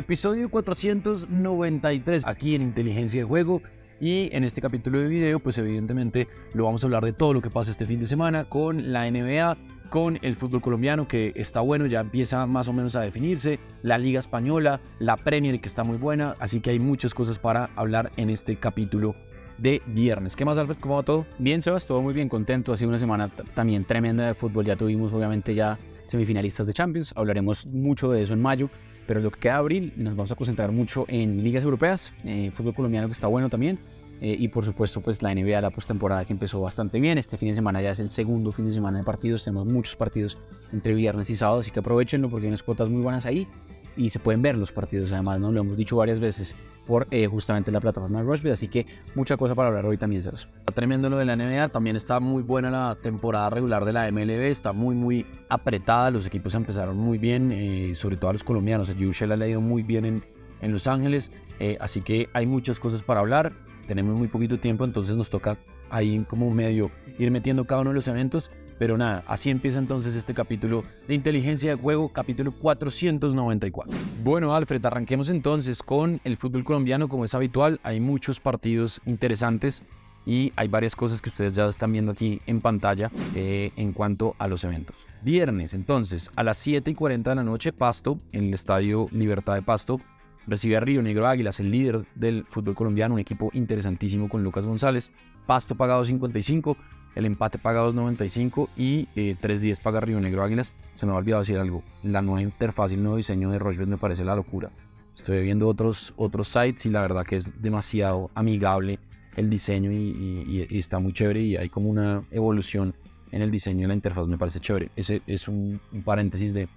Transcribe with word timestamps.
Episodio 0.00 0.48
493 0.48 2.26
aquí 2.26 2.54
en 2.54 2.62
Inteligencia 2.62 3.20
de 3.20 3.24
Juego. 3.24 3.60
Y 4.00 4.34
en 4.34 4.44
este 4.44 4.62
capítulo 4.62 4.98
de 4.98 5.08
video, 5.08 5.40
pues 5.40 5.58
evidentemente 5.58 6.26
lo 6.54 6.64
vamos 6.64 6.82
a 6.82 6.86
hablar 6.86 7.04
de 7.04 7.12
todo 7.12 7.34
lo 7.34 7.42
que 7.42 7.50
pasa 7.50 7.70
este 7.70 7.84
fin 7.84 8.00
de 8.00 8.06
semana 8.06 8.46
con 8.48 8.94
la 8.94 9.10
NBA, 9.10 9.58
con 9.90 10.18
el 10.22 10.36
fútbol 10.36 10.62
colombiano 10.62 11.06
que 11.06 11.34
está 11.36 11.60
bueno, 11.60 11.84
ya 11.84 12.00
empieza 12.00 12.46
más 12.46 12.66
o 12.68 12.72
menos 12.72 12.96
a 12.96 13.02
definirse, 13.02 13.60
la 13.82 13.98
Liga 13.98 14.20
Española, 14.20 14.80
la 15.00 15.18
Premier 15.18 15.60
que 15.60 15.68
está 15.68 15.84
muy 15.84 15.98
buena, 15.98 16.34
así 16.40 16.60
que 16.60 16.70
hay 16.70 16.80
muchas 16.80 17.12
cosas 17.12 17.38
para 17.38 17.68
hablar 17.76 18.10
en 18.16 18.30
este 18.30 18.56
capítulo 18.56 19.14
de 19.58 19.82
viernes. 19.86 20.34
¿Qué 20.34 20.46
más, 20.46 20.56
Alfred? 20.56 20.78
¿Cómo 20.80 20.96
va 20.96 21.02
todo? 21.02 21.26
Bien, 21.38 21.60
Sebas, 21.60 21.86
todo 21.86 22.00
muy 22.00 22.14
bien, 22.14 22.30
contento. 22.30 22.72
Ha 22.72 22.78
sido 22.78 22.88
una 22.88 22.98
semana 22.98 23.28
también 23.52 23.84
tremenda 23.84 24.26
de 24.26 24.32
fútbol. 24.32 24.64
Ya 24.64 24.76
tuvimos, 24.76 25.12
obviamente, 25.12 25.54
ya 25.54 25.78
semifinalistas 26.04 26.66
de 26.66 26.72
Champions. 26.72 27.12
Hablaremos 27.14 27.66
mucho 27.66 28.10
de 28.10 28.22
eso 28.22 28.32
en 28.32 28.40
mayo. 28.40 28.70
Pero 29.10 29.18
lo 29.18 29.32
que 29.32 29.40
queda 29.40 29.56
abril 29.56 29.92
nos 29.96 30.14
vamos 30.14 30.30
a 30.30 30.36
concentrar 30.36 30.70
mucho 30.70 31.04
en 31.08 31.42
ligas 31.42 31.64
europeas, 31.64 32.12
eh, 32.22 32.52
fútbol 32.54 32.76
colombiano 32.76 33.08
que 33.08 33.12
está 33.12 33.26
bueno 33.26 33.48
también. 33.50 33.80
Eh, 34.20 34.36
y 34.38 34.46
por 34.46 34.64
supuesto, 34.64 35.00
pues 35.00 35.20
la 35.20 35.34
NBA, 35.34 35.60
la 35.60 35.70
postemporada 35.70 36.24
que 36.24 36.32
empezó 36.32 36.60
bastante 36.60 37.00
bien. 37.00 37.18
Este 37.18 37.36
fin 37.36 37.48
de 37.48 37.56
semana 37.56 37.82
ya 37.82 37.90
es 37.90 37.98
el 37.98 38.08
segundo 38.08 38.52
fin 38.52 38.66
de 38.66 38.70
semana 38.70 38.98
de 38.98 39.04
partidos. 39.04 39.42
Tenemos 39.42 39.66
muchos 39.66 39.96
partidos 39.96 40.38
entre 40.72 40.94
viernes 40.94 41.28
y 41.28 41.34
sábado, 41.34 41.58
así 41.58 41.72
que 41.72 41.80
aprovechenlo 41.80 42.30
porque 42.30 42.46
hay 42.46 42.50
unas 42.50 42.62
cuotas 42.62 42.88
muy 42.88 43.02
buenas 43.02 43.26
ahí 43.26 43.48
y 43.96 44.10
se 44.10 44.18
pueden 44.18 44.42
ver 44.42 44.56
los 44.56 44.72
partidos. 44.72 45.12
Además, 45.12 45.40
¿no? 45.40 45.52
lo 45.52 45.60
hemos 45.60 45.76
dicho 45.76 45.96
varias 45.96 46.20
veces 46.20 46.56
por 46.86 47.06
eh, 47.10 47.26
justamente 47.26 47.70
la 47.70 47.80
plataforma 47.80 48.20
Rushbet, 48.22 48.52
así 48.52 48.66
que 48.66 48.84
mucha 49.14 49.36
cosa 49.36 49.54
para 49.54 49.68
hablar 49.68 49.86
hoy 49.86 49.96
también, 49.96 50.22
Sebas. 50.22 50.48
Está 50.58 50.72
tremendo 50.72 51.08
lo 51.08 51.18
de 51.18 51.24
la 51.24 51.36
NBA, 51.36 51.68
también 51.68 51.94
está 51.94 52.18
muy 52.18 52.42
buena 52.42 52.70
la 52.70 52.96
temporada 52.96 53.48
regular 53.48 53.84
de 53.84 53.92
la 53.92 54.10
MLB, 54.10 54.50
está 54.50 54.72
muy, 54.72 54.96
muy 54.96 55.24
apretada, 55.48 56.10
los 56.10 56.26
equipos 56.26 56.54
empezaron 56.56 56.96
muy 56.96 57.18
bien, 57.18 57.52
eh, 57.52 57.94
sobre 57.94 58.16
todo 58.16 58.30
a 58.30 58.32
los 58.32 58.42
colombianos, 58.42 58.90
a 58.90 58.94
Yushel 58.94 59.30
ha 59.30 59.46
ido 59.46 59.60
muy 59.60 59.84
bien 59.84 60.04
en, 60.04 60.24
en 60.62 60.72
Los 60.72 60.88
Ángeles, 60.88 61.30
eh, 61.60 61.76
así 61.80 62.00
que 62.00 62.28
hay 62.32 62.46
muchas 62.46 62.80
cosas 62.80 63.02
para 63.02 63.20
hablar, 63.20 63.52
tenemos 63.86 64.18
muy 64.18 64.26
poquito 64.26 64.58
tiempo, 64.58 64.84
entonces 64.84 65.14
nos 65.16 65.30
toca 65.30 65.58
ahí 65.90 66.24
como 66.28 66.50
medio 66.50 66.90
ir 67.18 67.30
metiendo 67.30 67.66
cada 67.66 67.82
uno 67.82 67.90
de 67.90 67.94
los 67.94 68.08
eventos, 68.08 68.50
pero 68.80 68.96
nada, 68.96 69.22
así 69.26 69.50
empieza 69.50 69.78
entonces 69.78 70.16
este 70.16 70.32
capítulo 70.32 70.84
de 71.06 71.14
inteligencia 71.14 71.68
de 71.68 71.76
juego, 71.76 72.08
capítulo 72.08 72.50
494. 72.50 73.94
Bueno, 74.24 74.54
Alfred, 74.54 74.82
arranquemos 74.86 75.28
entonces 75.28 75.82
con 75.82 76.18
el 76.24 76.38
fútbol 76.38 76.64
colombiano 76.64 77.06
como 77.06 77.26
es 77.26 77.34
habitual. 77.34 77.78
Hay 77.82 78.00
muchos 78.00 78.40
partidos 78.40 79.02
interesantes 79.04 79.82
y 80.24 80.54
hay 80.56 80.68
varias 80.68 80.96
cosas 80.96 81.20
que 81.20 81.28
ustedes 81.28 81.52
ya 81.52 81.66
están 81.66 81.92
viendo 81.92 82.12
aquí 82.12 82.40
en 82.46 82.62
pantalla 82.62 83.10
eh, 83.34 83.70
en 83.76 83.92
cuanto 83.92 84.34
a 84.38 84.48
los 84.48 84.64
eventos. 84.64 84.96
Viernes, 85.20 85.74
entonces, 85.74 86.30
a 86.34 86.42
las 86.42 86.56
7 86.56 86.90
y 86.90 86.94
40 86.94 87.28
de 87.28 87.36
la 87.36 87.44
noche, 87.44 87.74
Pasto, 87.74 88.18
en 88.32 88.44
el 88.44 88.54
Estadio 88.54 89.08
Libertad 89.12 89.56
de 89.56 89.62
Pasto, 89.62 90.00
recibe 90.46 90.78
a 90.78 90.80
Río 90.80 91.02
Negro 91.02 91.26
Águilas, 91.26 91.60
el 91.60 91.70
líder 91.70 92.06
del 92.14 92.46
fútbol 92.48 92.74
colombiano, 92.74 93.12
un 93.12 93.20
equipo 93.20 93.50
interesantísimo 93.52 94.30
con 94.30 94.42
Lucas 94.42 94.64
González. 94.64 95.10
Pasto 95.46 95.74
pagado 95.74 96.02
55, 96.04 96.76
el 97.14 97.26
empate 97.26 97.58
paga 97.58 97.82
2.95 97.86 98.68
y 98.76 99.08
eh, 99.16 99.36
3.10 99.40 99.82
paga 99.82 100.00
Río 100.00 100.20
Negro 100.20 100.42
Águilas. 100.42 100.72
Se 100.94 101.06
me 101.06 101.12
ha 101.12 101.16
olvidado 101.16 101.42
decir 101.42 101.58
algo. 101.58 101.82
La 102.02 102.22
nueva 102.22 102.42
interfaz 102.42 102.92
y 102.92 102.94
el 102.94 103.02
nuevo 103.02 103.16
diseño 103.16 103.50
de 103.50 103.58
Rochebet 103.58 103.88
me 103.88 103.98
parece 103.98 104.24
la 104.24 104.36
locura. 104.36 104.70
Estoy 105.16 105.42
viendo 105.42 105.68
otros, 105.68 106.14
otros 106.16 106.48
sites 106.48 106.86
y 106.86 106.90
la 106.90 107.02
verdad 107.02 107.26
que 107.26 107.36
es 107.36 107.62
demasiado 107.62 108.30
amigable 108.34 108.98
el 109.36 109.50
diseño 109.50 109.92
y, 109.92 110.66
está 110.70 110.98
muy 110.98 111.12
chévere 111.12 111.40
y 111.40 111.56
hay 111.56 111.68
como 111.68 111.88
una 111.88 112.22
evolución 112.30 112.94
en 113.30 113.42
el 113.42 113.50
diseño 113.50 113.82
de 113.82 113.88
la 113.88 113.94
interfaz. 113.94 114.26
Me 114.26 114.38
parece 114.38 114.60
chévere. 114.60 114.90
Ese 114.96 115.22
es 115.26 115.48
un, 115.48 115.80
paréntesis 116.04 116.52
de, 116.52 116.68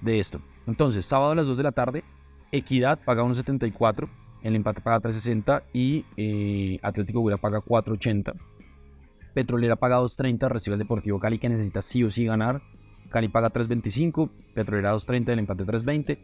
de 0.00 0.20
esto. 0.20 0.40
Entonces, 0.66 1.04
sábado 1.06 1.32
a 1.32 1.34
las 1.34 1.46
2 1.46 1.56
de 1.56 1.62
la 1.62 1.72
tarde, 1.72 2.04
Equidad 2.52 2.98
paga 3.02 3.22
1.74, 3.22 4.08
el 4.42 4.56
empate 4.56 4.82
paga 4.82 5.00
3.60 5.00 5.62
y 5.72 6.04
eh, 6.18 6.78
Atlético 6.82 7.20
Huila 7.20 7.38
paga 7.38 7.60
4.80. 7.60 8.34
Petrolera 9.34 9.76
paga 9.76 10.00
2.30, 10.00 10.48
recibe 10.48 10.74
el 10.74 10.80
Deportivo 10.80 11.18
Cali 11.18 11.38
que 11.38 11.48
necesita 11.48 11.82
sí 11.82 12.04
o 12.04 12.10
sí 12.10 12.24
ganar. 12.24 12.62
Cali 13.10 13.28
paga 13.28 13.52
3.25, 13.52 14.30
Petrolera 14.54 14.94
2.30, 14.94 15.28
el 15.30 15.38
empate 15.40 15.64
3.20. 15.64 16.18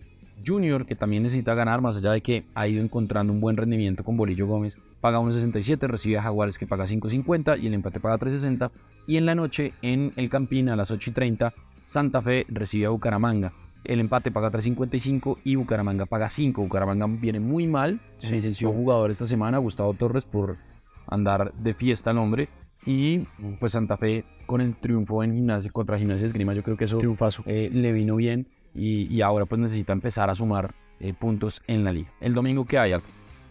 Junior, 0.46 0.86
que 0.86 0.94
también 0.94 1.22
necesita 1.22 1.54
ganar, 1.54 1.80
más 1.80 1.96
allá 1.96 2.12
de 2.12 2.20
que 2.20 2.44
ha 2.54 2.68
ido 2.68 2.82
encontrando 2.82 3.32
un 3.32 3.40
buen 3.40 3.56
rendimiento 3.56 4.04
con 4.04 4.16
Bolillo 4.16 4.46
Gómez, 4.46 4.78
paga 5.00 5.18
1.67, 5.18 5.86
recibe 5.86 6.18
a 6.18 6.22
Jaguares 6.22 6.58
que 6.58 6.66
paga 6.66 6.84
5.50 6.84 7.60
y 7.60 7.66
el 7.66 7.74
empate 7.74 8.00
paga 8.00 8.18
3.60. 8.18 8.70
Y 9.06 9.16
en 9.16 9.26
la 9.26 9.34
noche, 9.34 9.72
en 9.82 10.12
el 10.16 10.28
Campín, 10.28 10.68
a 10.68 10.76
las 10.76 10.92
8.30, 10.92 11.52
Santa 11.84 12.22
Fe 12.22 12.46
recibe 12.48 12.86
a 12.86 12.90
Bucaramanga. 12.90 13.52
El 13.84 14.00
empate 14.00 14.30
paga 14.30 14.50
3.55 14.50 15.38
y 15.44 15.56
Bucaramanga 15.56 16.04
paga 16.04 16.28
5. 16.28 16.62
Bucaramanga 16.62 17.06
viene 17.06 17.40
muy 17.40 17.66
mal. 17.66 18.00
Se 18.18 18.30
licenció 18.30 18.72
jugador 18.72 19.10
esta 19.10 19.26
semana, 19.26 19.58
Gustavo 19.58 19.94
Torres, 19.94 20.24
por 20.24 20.58
andar 21.06 21.54
de 21.54 21.74
fiesta 21.74 22.10
al 22.10 22.18
hombre. 22.18 22.48
Y 22.88 23.26
pues 23.60 23.72
Santa 23.72 23.98
Fe 23.98 24.24
con 24.46 24.62
el 24.62 24.74
triunfo 24.74 25.22
en 25.22 25.34
gimnasia 25.34 25.70
contra 25.70 25.98
Gimnasia 25.98 26.24
Esgrima, 26.24 26.54
yo 26.54 26.62
creo 26.62 26.78
que 26.78 26.86
eso 26.86 26.98
eh, 27.44 27.68
le 27.70 27.92
vino 27.92 28.16
bien 28.16 28.46
y, 28.74 29.20
ahora 29.20 29.44
pues 29.44 29.60
necesita 29.60 29.92
empezar 29.92 30.30
a 30.30 30.34
sumar 30.34 30.74
eh, 30.98 31.12
puntos 31.12 31.60
en 31.66 31.84
la 31.84 31.92
liga. 31.92 32.10
El 32.18 32.32
domingo 32.32 32.64
que 32.64 32.78
hay, 32.78 32.94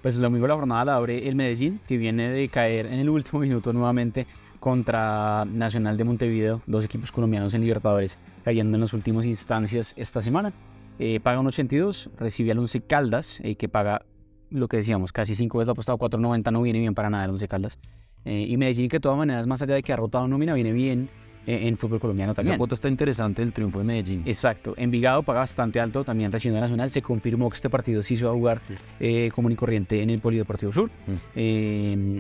Pues 0.02 0.16
el 0.16 0.24
domingo 0.24 0.48
la 0.48 0.56
jornada 0.56 0.86
la 0.86 0.96
abre 0.96 1.28
el 1.28 1.36
Medellín, 1.36 1.80
que 1.88 2.00
viene 2.00 2.32
de 2.32 2.50
caer 2.50 2.88
en 2.88 2.94
el 2.94 3.10
último 3.10 3.40
minuto 3.42 3.72
nuevamente 3.74 4.26
contra 4.60 5.46
Nacional 5.46 5.98
de 5.98 6.04
Montevideo, 6.04 6.64
dos 6.66 6.84
equipos 6.84 7.12
colombianos 7.12 7.54
en 7.54 7.62
Libertadores, 7.62 8.18
cayendo 8.44 8.76
en 8.78 8.82
las 8.82 8.94
últimas 8.94 9.28
instancias 9.28 9.94
esta 9.98 10.20
semana. 10.20 10.52
Eh, 10.98 11.20
paga 11.20 11.40
un 11.40 11.46
82, 11.46 12.10
recibe 12.18 12.54
al 12.54 12.58
11 12.58 12.82
Caldas, 12.82 13.40
que 13.60 13.70
paga 13.70 14.02
lo 14.50 14.68
que 14.68 14.78
decíamos, 14.78 15.12
casi 15.12 15.36
5 15.36 15.60
veces 15.60 15.70
apostado 15.70 16.00
4.90, 16.00 16.52
no 16.52 16.64
viene 16.64 16.80
bien 16.80 16.96
para 16.96 17.12
nada 17.12 17.26
el 17.26 17.30
11 17.30 17.48
Caldas. 17.48 17.78
Eh, 18.26 18.46
y 18.50 18.58
Medellín, 18.58 18.90
que 18.90 18.98
de 18.98 19.02
todas 19.02 19.18
maneras, 19.18 19.48
más 19.48 19.62
allá 19.62 19.76
de 19.76 19.84
que 19.84 19.94
ha 19.94 19.96
rotado 19.96 20.28
nómina, 20.28 20.54
viene 20.54 20.72
bien 20.72 21.10
eh, 21.46 21.68
en 21.68 21.78
fútbol 21.78 22.00
colombiano 22.00 22.34
también. 22.34 22.54
Esa 22.54 22.60
foto 22.60 22.76
está 22.76 22.90
interesante 22.90 23.42
el 23.42 23.54
triunfo 23.54 23.80
de 23.80 23.86
Medellín. 23.86 24.24
Exacto. 24.26 24.74
Envigado 24.78 25.24
paga 25.24 25.40
bastante 25.40 25.80
alto, 25.80 26.04
también 26.04 26.32
recibiendo 26.32 26.60
Nacional. 26.60 26.90
Se 26.92 27.02
confirmó 27.02 27.50
que 27.50 27.56
este 27.56 27.70
partido 27.70 28.04
sí 28.04 28.18
se 28.18 28.26
va 28.26 28.32
a 28.32 28.34
jugar 28.34 28.62
eh, 29.00 29.32
común 29.34 29.54
y 29.54 29.56
corriente 29.56 30.02
en 30.02 30.10
el 30.10 30.20
Polideportivo 30.20 30.74
Sur. 30.74 30.90
Mm. 31.06 32.20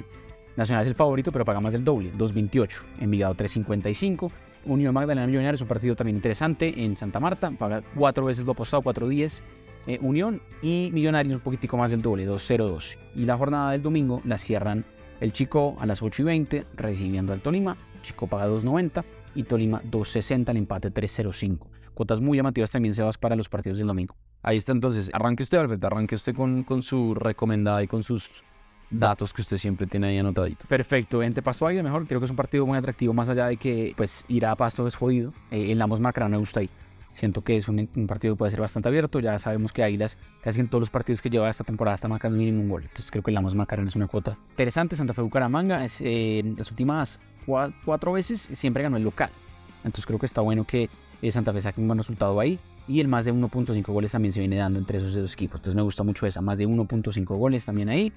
Nacional 0.55 0.81
es 0.81 0.87
el 0.87 0.95
favorito, 0.95 1.31
pero 1.31 1.45
paga 1.45 1.61
más 1.61 1.73
del 1.73 1.83
doble, 1.83 2.11
2.28. 2.13 2.81
Envigado 2.99 3.35
3.55. 3.35 4.31
Unión 4.65 4.93
Magdalena 4.93 5.27
Millonarios, 5.27 5.61
un 5.61 5.67
partido 5.67 5.95
también 5.95 6.17
interesante 6.17 6.83
en 6.83 6.97
Santa 6.97 7.19
Marta. 7.19 7.51
Paga 7.51 7.83
cuatro 7.95 8.25
veces 8.25 8.45
lo 8.45 8.53
apostado, 8.53 8.81
4.10. 8.83 9.41
Eh, 9.85 9.99
Unión 10.01 10.41
y 10.61 10.89
Millonarios 10.93 11.35
un 11.35 11.41
poquitico 11.41 11.77
más 11.77 11.91
del 11.91 12.01
doble, 12.01 12.27
2.02. 12.27 12.97
Y 13.15 13.25
la 13.25 13.37
jornada 13.37 13.71
del 13.71 13.81
domingo 13.81 14.21
la 14.25 14.37
cierran 14.37 14.83
el 15.19 15.33
Chico 15.33 15.75
a 15.79 15.85
las 15.85 16.01
8 16.01 16.21
y 16.21 16.25
20 16.25 16.65
recibiendo 16.75 17.33
al 17.33 17.41
Tolima. 17.41 17.77
Chico 18.01 18.27
paga 18.27 18.47
2.90 18.47 19.03
y 19.35 19.43
Tolima 19.43 19.81
2.60 19.83 20.49
el 20.49 20.57
empate 20.57 20.93
3.05. 20.93 21.67
Cuotas 21.93 22.21
muy 22.21 22.37
llamativas 22.37 22.71
también 22.71 22.93
se 22.93 23.03
vas 23.03 23.17
para 23.17 23.35
los 23.35 23.49
partidos 23.49 23.79
del 23.79 23.87
domingo. 23.87 24.15
Ahí 24.43 24.57
está 24.57 24.71
entonces. 24.71 25.09
Arranque 25.13 25.43
usted, 25.43 25.57
Alfred. 25.57 25.83
Arranque 25.83 26.15
usted 26.15 26.35
con, 26.35 26.63
con 26.63 26.83
su 26.83 27.15
recomendada 27.15 27.81
y 27.83 27.87
con 27.87 28.03
sus 28.03 28.43
datos 28.89 29.33
que 29.33 29.41
usted 29.41 29.57
siempre 29.57 29.87
tiene 29.87 30.07
ahí 30.07 30.17
anotadito. 30.17 30.65
Perfecto, 30.67 31.21
entre 31.23 31.41
Pasto 31.41 31.67
Águila 31.67 31.83
mejor, 31.83 32.07
creo 32.07 32.19
que 32.19 32.25
es 32.25 32.31
un 32.31 32.37
partido 32.37 32.65
muy 32.65 32.77
atractivo, 32.77 33.13
más 33.13 33.29
allá 33.29 33.47
de 33.47 33.57
que 33.57 33.93
pues 33.97 34.23
ir 34.27 34.45
a 34.45 34.55
Pasto 34.55 34.87
es 34.87 34.95
jodido, 34.95 35.33
eh, 35.51 35.71
en 35.71 35.77
la 35.77 35.87
Marcarán 35.87 36.31
me 36.31 36.37
gusta 36.37 36.61
ahí. 36.61 36.69
Siento 37.17 37.43
que 37.43 37.57
es 37.57 37.67
un, 37.67 37.87
partido 38.07 38.35
que 38.35 38.37
puede 38.37 38.51
ser 38.51 38.61
bastante 38.61 38.89
abierto. 38.89 39.19
Ya 39.19 39.39
sabemos 39.39 39.73
que 39.73 39.81
Águilas, 39.81 40.19
casi 40.43 40.59
en 40.59 40.67
todos 40.67 40.81
los 40.81 40.91
partidos 40.91 41.19
que 41.19 41.31
lleva 41.31 41.49
esta 41.49 41.63
temporada, 41.63 41.95
está 41.95 42.07
marcando 42.07 42.37
mínimo 42.37 42.61
un 42.61 42.69
gol. 42.69 42.83
Entonces 42.83 43.09
creo 43.09 43.23
que 43.23 43.31
la 43.31 43.41
más 43.41 43.55
Macarena 43.55 43.87
es 43.87 43.95
una 43.95 44.05
cuota 44.05 44.37
interesante. 44.51 44.95
Santa 44.95 45.15
Fe 45.15 45.23
Bucaramanga, 45.23 45.83
es, 45.83 45.99
eh, 46.01 46.43
las 46.55 46.69
últimas 46.69 47.19
cuatro, 47.47 48.11
veces 48.11 48.47
siempre 48.51 48.83
ganó 48.83 48.97
el 48.97 49.03
local. 49.03 49.31
Entonces 49.77 50.05
creo 50.05 50.19
que 50.19 50.27
está 50.27 50.41
bueno 50.41 50.63
que 50.65 50.91
eh, 51.23 51.31
Santa 51.31 51.51
Fe 51.53 51.61
saque 51.61 51.81
un 51.81 51.87
buen 51.87 51.97
resultado 51.97 52.39
ahí. 52.39 52.59
Y 52.87 52.99
el 52.99 53.07
más 53.07 53.25
de 53.25 53.33
1.5 53.33 53.83
goles 53.91 54.11
también 54.11 54.31
se 54.31 54.39
viene 54.39 54.57
dando 54.57 54.77
entre 54.77 54.99
esos 54.99 55.15
dos 55.15 55.33
equipos. 55.33 55.55
Entonces 55.55 55.75
me 55.75 55.81
gusta 55.81 56.03
mucho 56.03 56.27
esa, 56.27 56.41
más 56.41 56.59
de 56.59 56.67
1.5 56.67 57.25
goles 57.35 57.65
también 57.65 57.89
ahí 57.89 58.13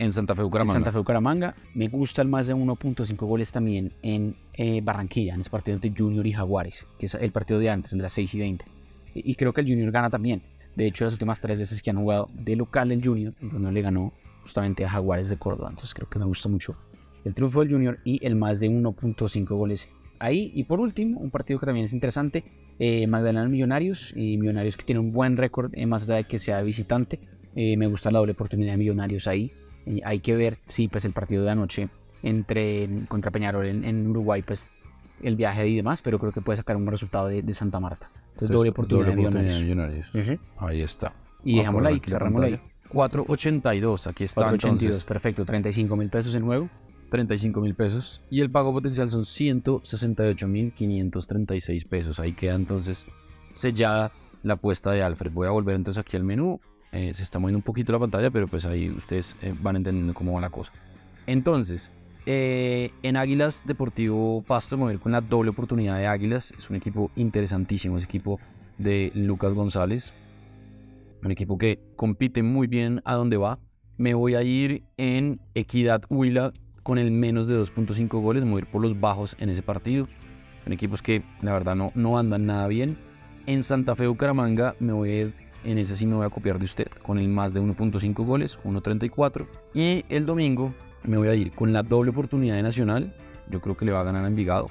en 0.00 0.12
Santa 0.12 0.34
Fe 0.34 0.42
Bucaramanga. 0.42 0.72
Santa 0.72 0.92
Fe 0.92 0.98
Bucaramanga. 0.98 1.54
Me 1.74 1.88
gusta 1.88 2.22
el 2.22 2.28
más 2.28 2.46
de 2.46 2.54
1.5 2.54 3.16
goles 3.26 3.52
también 3.52 3.92
en 4.02 4.34
eh, 4.54 4.80
Barranquilla, 4.82 5.34
en 5.34 5.42
ese 5.42 5.50
partido 5.50 5.78
de 5.78 5.92
Junior 5.96 6.26
y 6.26 6.32
Jaguares, 6.32 6.86
que 6.98 7.04
es 7.04 7.14
el 7.14 7.30
partido 7.32 7.60
de 7.60 7.68
antes, 7.68 7.90
de 7.90 7.98
las 7.98 8.12
6 8.14 8.34
y 8.34 8.38
20. 8.38 8.64
Y, 9.14 9.34
creo 9.34 9.52
que 9.52 9.60
el 9.60 9.68
Junior 9.68 9.90
gana 9.90 10.08
también. 10.08 10.42
De 10.74 10.86
hecho, 10.86 11.04
las 11.04 11.12
últimas 11.12 11.40
tres 11.40 11.58
veces 11.58 11.82
que 11.82 11.90
han 11.90 11.98
jugado 11.98 12.30
de 12.32 12.56
local 12.56 12.90
el 12.92 13.04
Junior, 13.04 13.34
Junior 13.40 13.72
le 13.72 13.82
ganó 13.82 14.12
justamente 14.40 14.84
a 14.86 14.88
Jaguares 14.88 15.28
de 15.28 15.36
Córdoba. 15.36 15.68
Entonces 15.68 15.92
creo 15.92 16.08
que 16.08 16.18
me 16.18 16.24
gusta 16.24 16.48
mucho 16.48 16.76
el 17.24 17.34
triunfo 17.34 17.60
del 17.60 17.70
Junior 17.70 17.98
y 18.02 18.24
el 18.24 18.36
más 18.36 18.58
de 18.60 18.70
1.5 18.70 19.48
goles 19.48 19.90
ahí. 20.18 20.50
Y 20.54 20.64
por 20.64 20.80
último, 20.80 21.20
un 21.20 21.30
partido 21.30 21.60
que 21.60 21.66
también 21.66 21.84
es 21.84 21.92
interesante, 21.92 22.44
eh, 22.78 23.06
Magdalena 23.06 23.46
Millonarios, 23.48 24.14
y 24.16 24.38
Millonarios 24.38 24.78
que 24.78 24.84
tiene 24.84 25.00
un 25.00 25.12
buen 25.12 25.36
récord, 25.36 25.72
eh, 25.74 25.84
más 25.84 26.06
de 26.06 26.24
que 26.24 26.38
sea 26.38 26.62
visitante. 26.62 27.20
Eh, 27.54 27.76
me 27.76 27.86
gusta 27.86 28.10
la 28.10 28.20
doble 28.20 28.32
oportunidad 28.32 28.72
de 28.72 28.78
Millonarios 28.78 29.26
ahí. 29.26 29.52
Hay 30.04 30.20
que 30.20 30.36
ver 30.36 30.58
si 30.68 30.88
pues 30.88 31.04
el 31.04 31.12
partido 31.12 31.44
de 31.44 31.50
anoche 31.50 31.88
entre 32.22 32.88
contra 33.08 33.30
Peñarol 33.30 33.66
en, 33.66 34.06
Uruguay, 34.08 34.42
pues 34.42 34.68
el 35.22 35.36
viaje 35.36 35.68
y 35.68 35.76
demás, 35.76 36.02
pero 36.02 36.18
creo 36.18 36.32
que 36.32 36.40
puede 36.40 36.56
sacar 36.56 36.76
un 36.76 36.84
buen 36.84 36.92
resultado 36.92 37.28
de 37.28 37.52
Santa 37.52 37.80
Marta. 37.80 38.10
Entonces, 38.40 38.56
doble 38.56 38.70
oportunidad, 38.70 39.08
de 39.08 39.64
Millonarios. 39.64 40.10
Ahí 40.58 40.82
está. 40.82 41.12
Y 41.44 41.58
dejámosla 41.58 41.90
ahí, 41.90 42.00
cerrámosla 42.06 42.46
ahí. 42.46 42.60
482, 42.88 44.06
aquí 44.06 44.24
está 44.24 44.40
482, 44.42 44.82
entonces. 44.82 45.04
perfecto, 45.04 45.44
35 45.44 45.96
mil 45.96 46.08
pesos 46.08 46.34
en 46.34 46.44
juego. 46.44 46.68
35 47.10 47.60
mil 47.60 47.74
pesos 47.74 48.22
y 48.30 48.40
el 48.40 48.52
pago 48.52 48.72
potencial 48.72 49.10
son 49.10 49.24
168 49.24 50.46
mil 50.46 50.72
536 50.72 51.84
pesos. 51.84 52.20
Ahí 52.20 52.34
queda 52.34 52.54
entonces 52.54 53.04
sellada 53.52 54.12
la 54.44 54.54
apuesta 54.54 54.92
de 54.92 55.02
Alfred. 55.02 55.32
Voy 55.32 55.48
a 55.48 55.50
volver 55.50 55.74
entonces 55.74 56.00
aquí 56.00 56.16
al 56.16 56.22
menú. 56.22 56.60
Eh, 56.92 57.14
se 57.14 57.22
está 57.22 57.38
moviendo 57.38 57.58
un 57.58 57.62
poquito 57.62 57.92
la 57.92 57.98
pantalla, 57.98 58.30
pero 58.30 58.48
pues 58.48 58.66
ahí 58.66 58.90
ustedes 58.90 59.36
eh, 59.42 59.54
van 59.60 59.76
entendiendo 59.76 60.12
cómo 60.14 60.32
va 60.32 60.40
la 60.40 60.50
cosa. 60.50 60.72
Entonces, 61.26 61.92
eh, 62.26 62.92
en 63.02 63.16
Águilas 63.16 63.64
Deportivo 63.66 64.42
Pasto, 64.42 64.76
mover 64.76 64.98
con 64.98 65.12
la 65.12 65.20
doble 65.20 65.50
oportunidad 65.50 65.96
de 65.98 66.06
Águilas. 66.06 66.52
Es 66.56 66.68
un 66.70 66.76
equipo 66.76 67.10
interesantísimo, 67.16 67.96
es 67.96 68.04
equipo 68.04 68.40
de 68.78 69.12
Lucas 69.14 69.54
González. 69.54 70.12
Un 71.22 71.30
equipo 71.30 71.58
que 71.58 71.78
compite 71.96 72.42
muy 72.42 72.66
bien 72.66 73.02
a 73.04 73.14
donde 73.14 73.36
va. 73.36 73.58
Me 73.96 74.14
voy 74.14 74.34
a 74.34 74.42
ir 74.42 74.82
en 74.96 75.40
Equidad 75.54 76.02
Huila 76.08 76.52
con 76.82 76.98
el 76.98 77.10
menos 77.10 77.46
de 77.46 77.60
2.5 77.60 78.20
goles, 78.20 78.44
mover 78.44 78.66
por 78.66 78.80
los 78.80 78.98
bajos 78.98 79.36
en 79.38 79.50
ese 79.50 79.62
partido. 79.62 80.06
Son 80.64 80.72
equipos 80.72 81.02
que 81.02 81.22
la 81.42 81.52
verdad 81.52 81.76
no, 81.76 81.92
no 81.94 82.18
andan 82.18 82.46
nada 82.46 82.66
bien. 82.68 82.96
En 83.46 83.62
Santa 83.62 83.96
Fe 83.96 84.06
Bucaramanga 84.06 84.74
me 84.80 84.92
voy 84.92 85.10
a 85.10 85.20
ir, 85.22 85.34
en 85.64 85.78
ese 85.78 85.96
sí 85.96 86.06
me 86.06 86.14
voy 86.14 86.26
a 86.26 86.30
copiar 86.30 86.58
de 86.58 86.64
usted, 86.64 86.88
con 87.02 87.18
el 87.18 87.28
más 87.28 87.52
de 87.52 87.60
1.5 87.60 88.24
goles, 88.24 88.58
1.34. 88.64 89.46
Y 89.74 90.04
el 90.08 90.26
domingo 90.26 90.74
me 91.04 91.16
voy 91.16 91.28
a 91.28 91.34
ir 91.34 91.52
con 91.52 91.72
la 91.72 91.82
doble 91.82 92.10
oportunidad 92.10 92.56
de 92.56 92.62
Nacional. 92.62 93.14
Yo 93.48 93.60
creo 93.60 93.76
que 93.76 93.84
le 93.84 93.92
va 93.92 94.00
a 94.00 94.04
ganar 94.04 94.24
a 94.24 94.28
Envigado. 94.28 94.68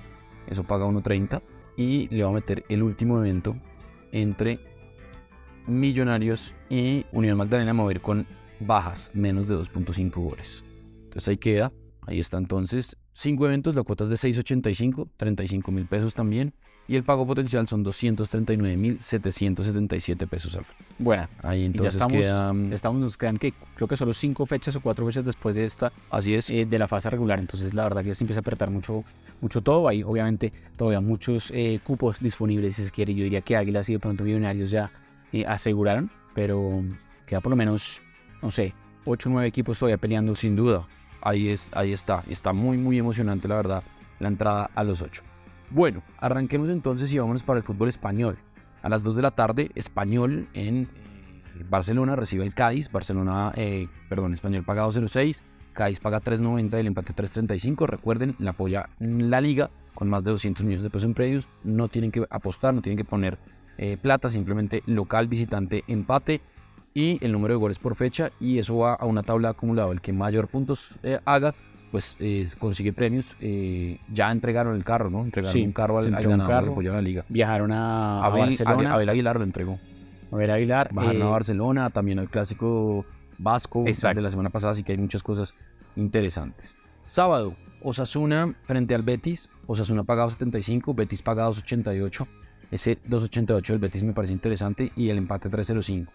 Eso 0.47 0.63
paga 0.63 0.85
1.30. 0.85 1.41
Y 1.77 2.07
le 2.09 2.23
va 2.23 2.29
a 2.29 2.33
meter 2.33 2.65
el 2.69 2.83
último 2.83 3.19
evento 3.19 3.55
entre 4.11 4.59
Millonarios 5.67 6.53
y 6.69 7.05
Unión 7.11 7.37
Magdalena. 7.37 7.73
Me 7.73 7.83
a 7.83 7.91
ir 7.91 8.01
con 8.01 8.27
bajas, 8.59 9.11
menos 9.13 9.47
de 9.47 9.55
2.5 9.55 10.13
goles. 10.15 10.63
Entonces 11.03 11.27
ahí 11.27 11.37
queda. 11.37 11.71
Ahí 12.01 12.19
está 12.19 12.37
entonces. 12.37 12.97
Cinco 13.13 13.45
eventos, 13.45 13.75
la 13.75 13.83
cuota 13.83 14.05
es 14.05 14.09
de 14.09 14.15
6.85, 14.15 15.09
35 15.17 15.71
mil 15.71 15.85
pesos 15.85 16.15
también. 16.15 16.53
Y 16.89 16.95
el 16.95 17.03
pago 17.03 17.27
potencial 17.27 17.67
son 17.67 17.85
239.777 17.85 20.27
pesos, 20.27 20.55
Alfred. 20.55 20.75
Bueno, 20.97 21.27
ahí 21.43 21.65
entonces 21.65 21.93
ya 21.93 21.99
estamos, 21.99 22.17
quedan... 22.17 22.73
estamos, 22.73 22.99
nos 22.99 23.15
quedan 23.15 23.37
que 23.37 23.53
creo 23.75 23.87
que 23.87 23.95
solo 23.95 24.11
cinco 24.11 24.47
fechas 24.47 24.75
o 24.75 24.81
cuatro 24.81 25.05
fechas 25.05 25.23
después 25.23 25.55
de 25.55 25.65
esta, 25.65 25.93
así 26.09 26.33
es, 26.33 26.49
eh, 26.49 26.65
de 26.65 26.79
la 26.79 26.87
fase 26.87 27.11
regular. 27.11 27.37
Entonces 27.37 27.75
la 27.75 27.83
verdad 27.83 28.01
que 28.01 28.07
ya 28.07 28.15
se 28.15 28.23
empieza 28.23 28.39
a 28.39 28.41
apretar 28.41 28.71
mucho, 28.71 29.03
mucho 29.39 29.61
todo. 29.61 29.87
Hay 29.87 30.01
obviamente 30.01 30.51
todavía 30.75 30.99
muchos 30.99 31.51
eh, 31.53 31.79
cupos 31.83 32.19
disponibles 32.21 32.77
si 32.77 32.85
se 32.85 32.89
quiere. 32.89 33.13
Yo 33.13 33.23
diría 33.23 33.41
que 33.41 33.55
Águilas 33.55 33.87
y 33.89 33.93
de 33.93 33.99
pronto 33.99 34.23
Millonarios 34.23 34.71
ya 34.71 34.89
eh, 35.31 35.45
aseguraron, 35.45 36.09
pero 36.33 36.83
queda 37.27 37.39
por 37.39 37.51
lo 37.51 37.55
menos, 37.55 38.01
no 38.41 38.49
sé, 38.49 38.73
8 39.05 39.29
o 39.29 39.33
9 39.33 39.47
equipos 39.47 39.77
todavía 39.77 39.97
peleando. 39.97 40.33
Sin 40.33 40.55
duda, 40.55 40.87
ahí, 41.21 41.49
es, 41.49 41.69
ahí 41.73 41.93
está. 41.93 42.23
Está 42.27 42.51
muy, 42.51 42.77
muy 42.77 42.97
emocionante 42.97 43.47
la 43.47 43.57
verdad 43.57 43.83
la 44.19 44.27
entrada 44.27 44.71
a 44.73 44.83
los 44.83 45.03
8. 45.03 45.28
Bueno, 45.71 46.01
arranquemos 46.17 46.69
entonces 46.69 47.13
y 47.13 47.19
vámonos 47.19 47.43
para 47.43 47.59
el 47.59 47.63
fútbol 47.63 47.89
español. 47.89 48.39
A 48.81 48.89
las 48.89 49.03
2 49.03 49.15
de 49.15 49.21
la 49.21 49.31
tarde, 49.31 49.69
Español 49.75 50.47
en 50.53 50.83
eh, 50.83 51.65
Barcelona 51.69 52.15
recibe 52.15 52.43
el 52.43 52.55
Cádiz. 52.55 52.91
Barcelona, 52.91 53.51
eh, 53.55 53.87
perdón, 54.09 54.33
Español 54.33 54.63
paga 54.63 54.85
2.06. 54.87 55.43
Cádiz 55.73 55.99
paga 55.99 56.21
3.90 56.21 56.77
y 56.77 56.79
el 56.79 56.87
empate 56.87 57.13
3.35. 57.13 57.85
Recuerden, 57.85 58.35
la 58.39 58.51
apoya 58.51 58.89
la 58.99 59.41
liga 59.41 59.69
con 59.93 60.09
más 60.09 60.23
de 60.23 60.31
200 60.31 60.65
millones 60.65 60.83
de 60.83 60.89
pesos 60.89 61.05
en 61.05 61.13
predios. 61.13 61.47
No 61.63 61.87
tienen 61.87 62.11
que 62.11 62.25
apostar, 62.31 62.73
no 62.73 62.81
tienen 62.81 62.97
que 62.97 63.05
poner 63.05 63.37
eh, 63.77 63.97
plata, 64.01 64.27
simplemente 64.27 64.81
local, 64.87 65.27
visitante, 65.27 65.83
empate 65.87 66.41
y 66.95 67.23
el 67.23 67.31
número 67.31 67.53
de 67.53 67.59
goles 67.59 67.77
por 67.77 67.95
fecha. 67.95 68.31
Y 68.39 68.57
eso 68.57 68.77
va 68.77 68.95
a 68.95 69.05
una 69.05 69.21
tabla 69.21 69.49
acumulada. 69.49 69.91
El 69.91 70.01
que 70.01 70.13
mayor 70.13 70.47
puntos 70.47 70.97
haga 71.25 71.53
pues 71.91 72.17
eh, 72.19 72.47
consigue 72.57 72.93
premios. 72.93 73.35
Eh, 73.39 73.99
ya 74.11 74.31
entregaron 74.31 74.75
el 74.75 74.83
carro, 74.83 75.09
¿no? 75.09 75.23
Entregaron 75.23 75.61
un 75.61 75.71
carro 75.71 75.99
al, 75.99 76.13
al 76.13 76.23
ganador 76.23 76.83
la 76.83 77.01
liga. 77.01 77.25
Viajaron 77.29 77.71
a, 77.71 78.23
a, 78.25 78.29
Barcelona. 78.29 78.93
Abel 78.93 79.09
Aguilar 79.09 79.37
lo 79.37 79.43
entregó. 79.43 79.79
Abel 80.31 80.51
Aguilar. 80.51 80.93
Bajaron 80.93 81.21
a 81.21 81.25
eh, 81.25 81.29
Barcelona, 81.29 81.89
también 81.89 82.19
al 82.19 82.29
clásico 82.29 83.05
vasco 83.37 83.83
de 83.83 84.21
la 84.21 84.29
semana 84.29 84.49
pasada, 84.49 84.71
así 84.71 84.83
que 84.83 84.91
hay 84.91 84.97
muchas 84.97 85.23
cosas 85.23 85.55
interesantes. 85.95 86.75
Sábado, 87.05 87.55
Osasuna 87.81 88.55
frente 88.63 88.93
al 88.95 89.03
Betis. 89.03 89.49
Osasuna 89.67 90.03
pagado 90.03 90.29
75, 90.29 90.93
Betis 90.93 91.21
pagado 91.21 91.49
288. 91.49 92.27
Ese 92.71 92.99
288 93.05 93.73
del 93.73 93.79
Betis 93.79 94.03
me 94.03 94.13
parece 94.13 94.33
interesante 94.33 94.91
y 94.95 95.09
el 95.09 95.17
empate 95.17 95.49
305. 95.49 96.11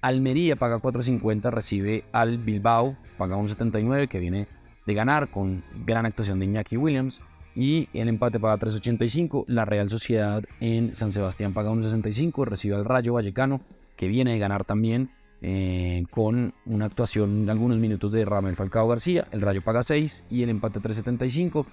Almería 0.00 0.56
paga 0.56 0.78
4.50, 0.78 1.50
recibe 1.50 2.04
al 2.12 2.38
Bilbao, 2.38 2.96
paga 3.16 3.36
1.79, 3.36 4.08
que 4.08 4.20
viene 4.20 4.46
de 4.88 4.94
ganar 4.94 5.28
con 5.28 5.62
gran 5.84 6.06
actuación 6.06 6.38
de 6.40 6.46
Iñaki 6.46 6.78
Williams. 6.78 7.20
Y 7.54 7.88
el 7.92 8.08
empate 8.08 8.40
paga 8.40 8.56
3.85. 8.58 9.44
La 9.46 9.64
Real 9.64 9.90
Sociedad 9.90 10.42
en 10.60 10.94
San 10.94 11.12
Sebastián 11.12 11.52
paga 11.52 11.70
1.65. 11.70 12.46
Recibe 12.46 12.74
al 12.74 12.86
Rayo 12.86 13.12
Vallecano, 13.12 13.60
que 13.96 14.08
viene 14.08 14.32
de 14.32 14.38
ganar 14.38 14.64
también 14.64 15.10
eh, 15.42 16.04
con 16.10 16.54
una 16.64 16.86
actuación 16.86 17.44
de 17.44 17.52
algunos 17.52 17.76
minutos 17.78 18.12
de 18.12 18.24
Ramel 18.24 18.56
Falcao 18.56 18.88
García. 18.88 19.28
El 19.30 19.42
Rayo 19.42 19.62
paga 19.62 19.82
6 19.82 20.24
y 20.30 20.42
el 20.42 20.48
empate 20.48 20.80
3.75. 20.80 21.66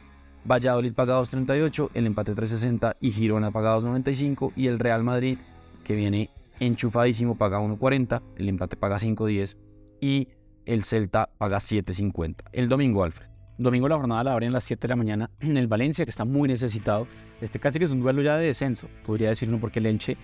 Valladolid 0.43 0.93
paga 0.93 1.19
2.38, 1.19 1.89
el 1.93 2.05
empate 2.05 2.35
3.60 2.35 2.97
y 2.99 3.11
Girona 3.11 3.49
paga 3.49 3.77
2.95 3.77 4.51
y 4.55 4.67
el 4.67 4.77
Real 4.77 5.03
Madrid 5.03 5.39
que 5.83 5.95
viene 5.95 6.29
enchufadísimo 6.59 7.35
paga 7.35 7.59
1.40, 7.59 8.21
el 8.37 8.49
empate 8.49 8.75
paga 8.75 8.97
5.10 8.97 9.57
y 10.01 10.27
el 10.65 10.83
Celta 10.83 11.29
paga 11.37 11.57
7.50. 11.57 12.35
El 12.51 12.69
domingo, 12.69 13.03
Alfred. 13.03 13.27
Domingo 13.57 13.87
la 13.87 13.95
jornada 13.95 14.23
la 14.25 14.33
abren 14.33 14.49
a 14.49 14.53
las 14.53 14.65
7 14.65 14.81
de 14.81 14.87
la 14.89 14.95
mañana 14.95 15.29
en 15.39 15.57
el 15.57 15.67
Valencia, 15.67 16.05
que 16.05 16.11
está 16.11 16.25
muy 16.25 16.47
necesitado. 16.47 17.07
Este 17.41 17.59
casi 17.59 17.79
que 17.79 17.85
es 17.85 17.91
un 17.91 18.01
duelo 18.01 18.21
ya 18.21 18.37
de 18.37 18.47
descenso, 18.47 18.87
podría 19.05 19.29
decirlo, 19.29 19.59
porque 19.59 19.79
el 19.79 19.85
Elche 19.85 20.17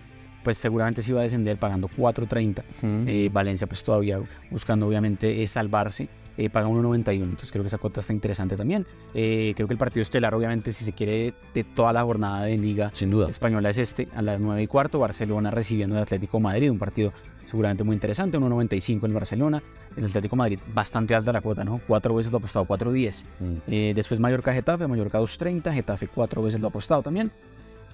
pues 0.44 0.58
seguramente 0.58 1.04
se 1.04 1.12
iba 1.12 1.20
a 1.20 1.24
descender 1.24 1.58
pagando 1.58 1.88
4.30. 1.88 2.64
Eh, 3.08 3.30
Valencia 3.32 3.68
pues 3.68 3.84
todavía 3.84 4.20
buscando 4.50 4.88
obviamente 4.88 5.46
salvarse 5.46 6.10
eh, 6.38 6.50
paga 6.50 6.68
1.91. 6.68 7.24
Entonces 7.24 7.52
creo 7.52 7.64
que 7.64 7.68
esa 7.68 7.78
cuota 7.78 8.00
está 8.00 8.14
interesante 8.14 8.56
también. 8.56 8.86
Eh, 9.14 9.54
creo 9.56 9.68
que 9.68 9.74
el 9.74 9.78
partido 9.78 10.04
estelar, 10.04 10.34
obviamente, 10.34 10.74
si 10.74 10.86
se 10.86 10.94
quiere 10.94 11.34
de 11.54 11.64
toda 11.64 11.94
la 11.94 12.04
jornada 12.04 12.44
de 12.44 12.58
Liga 12.58 12.92
Sin 12.94 13.12
duda. 13.12 13.30
Española 13.30 13.70
es 13.70 13.78
este, 13.78 14.08
a 14.16 14.22
las 14.22 14.40
9 14.40 14.62
y 14.62 14.68
cuarto. 14.68 15.00
Barcelona 15.00 15.52
recibiendo 15.52 15.96
el 15.96 16.04
Atlético 16.04 16.40
Madrid, 16.40 16.72
un 16.72 16.80
partido 16.80 17.14
seguramente 17.46 17.84
muy 17.84 17.96
interesante. 17.96 18.38
1.95 18.38 19.06
en 19.06 19.14
Barcelona. 19.14 19.64
El 19.96 20.06
Atlético 20.06 20.36
Madrid, 20.36 20.60
bastante 20.74 21.16
alta 21.16 21.34
la 21.34 21.42
cuota, 21.42 21.64
¿no? 21.64 21.82
Cuatro 21.86 22.16
veces 22.16 22.32
lo 22.32 22.38
ha 22.38 22.40
apostado, 22.40 22.66
4.10. 22.66 23.26
Mm. 23.40 23.58
Eh, 23.68 23.94
después 23.96 24.20
Mallorca 24.20 24.54
Getafe, 24.54 24.88
Mallorca 24.88 25.20
2.30. 25.20 25.74
Getafe 25.74 26.08
cuatro 26.08 26.42
veces 26.42 26.60
lo 26.60 26.68
ha 26.68 26.70
apostado 26.70 27.04
también. 27.04 27.32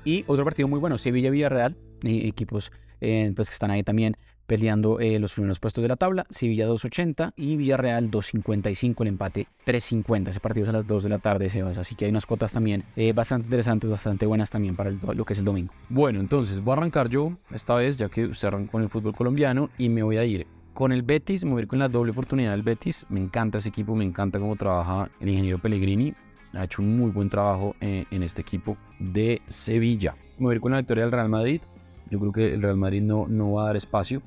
Y 0.06 0.24
otro 0.28 0.46
partido 0.46 0.68
muy 0.68 0.80
bueno, 0.80 0.98
Sevilla-Villarreal, 0.98 1.76
equipos 2.04 2.72
pues 3.00 3.50
que 3.50 3.54
están 3.54 3.70
ahí 3.70 3.84
también 3.84 4.18
peleando 4.48 5.00
eh, 5.00 5.20
los 5.20 5.34
primeros 5.34 5.60
puestos 5.60 5.82
de 5.82 5.90
la 5.90 5.98
tabla. 5.98 6.26
Sevilla 6.30 6.68
2.80 6.68 7.34
y 7.36 7.58
Villarreal 7.58 8.10
2.55, 8.10 9.02
el 9.02 9.08
empate 9.10 9.48
3.50. 9.66 10.30
Ese 10.30 10.40
partido 10.40 10.64
es 10.64 10.70
a 10.70 10.74
las 10.74 10.88
2 10.88 11.04
de 11.04 11.10
la 11.10 11.20
tarde, 11.20 11.50
Sebas. 11.50 11.78
Así 11.78 11.96
que 11.96 12.06
hay 12.06 12.12
unas 12.12 12.26
cuotas 12.26 12.54
también 12.54 12.84
eh, 12.96 13.14
bastante 13.14 13.46
interesantes, 13.46 13.90
bastante 13.90 14.26
buenas 14.26 14.50
también 14.50 14.76
para 14.76 14.92
lo 14.92 15.26
que 15.26 15.34
es 15.34 15.40
el 15.40 15.46
domingo. 15.46 15.74
Bueno, 15.90 16.20
entonces 16.20 16.62
voy 16.62 16.72
a 16.72 16.78
arrancar 16.78 17.10
yo 17.10 17.38
esta 17.52 17.76
vez, 17.76 17.98
ya 17.98 18.10
que 18.10 18.26
usted 18.26 18.48
arrancó 18.48 18.72
con 18.72 18.84
el 18.84 18.90
fútbol 18.90 19.16
colombiano, 19.16 19.70
y 19.78 19.90
me 19.90 20.02
voy 20.02 20.18
a 20.18 20.26
ir 20.26 20.48
con 20.74 20.92
el 20.92 21.02
Betis, 21.02 21.44
me 21.44 21.52
voy 21.52 21.60
a 21.60 21.64
ir 21.64 21.68
con 21.68 21.80
la 21.80 21.90
doble 21.90 22.12
oportunidad 22.12 22.52
del 22.52 22.64
Betis. 22.64 23.06
Me 23.10 23.20
encanta 23.20 23.58
ese 23.58 23.70
equipo, 23.70 23.96
me 23.96 24.06
encanta 24.06 24.40
cómo 24.40 24.56
trabaja 24.56 25.10
el 25.20 25.30
ingeniero 25.30 25.60
Pellegrini. 25.60 26.14
Ha 26.54 26.64
hecho 26.64 26.82
un 26.82 26.98
muy 26.98 27.12
buen 27.12 27.30
trabajo 27.30 27.76
eh, 27.82 28.06
en 28.10 28.24
este 28.24 28.42
equipo 28.42 28.78
de 29.00 29.42
Sevilla. 29.48 30.16
Me 30.38 30.46
voy 30.46 30.54
a 30.54 30.56
ir 30.56 30.62
con 30.62 30.72
la 30.72 30.78
victoria 30.78 31.04
del 31.04 31.12
Real 31.12 31.30
Madrid. 31.30 31.62
Yo 32.10 32.20
creo 32.20 32.32
que 32.32 32.54
el 32.54 32.62
Real 32.62 32.78
Madrid 32.78 33.02
no, 33.02 33.28
no 33.28 33.54
va 33.54 33.64
a 33.64 33.66
dar 33.68 33.76
espacio 33.76 34.22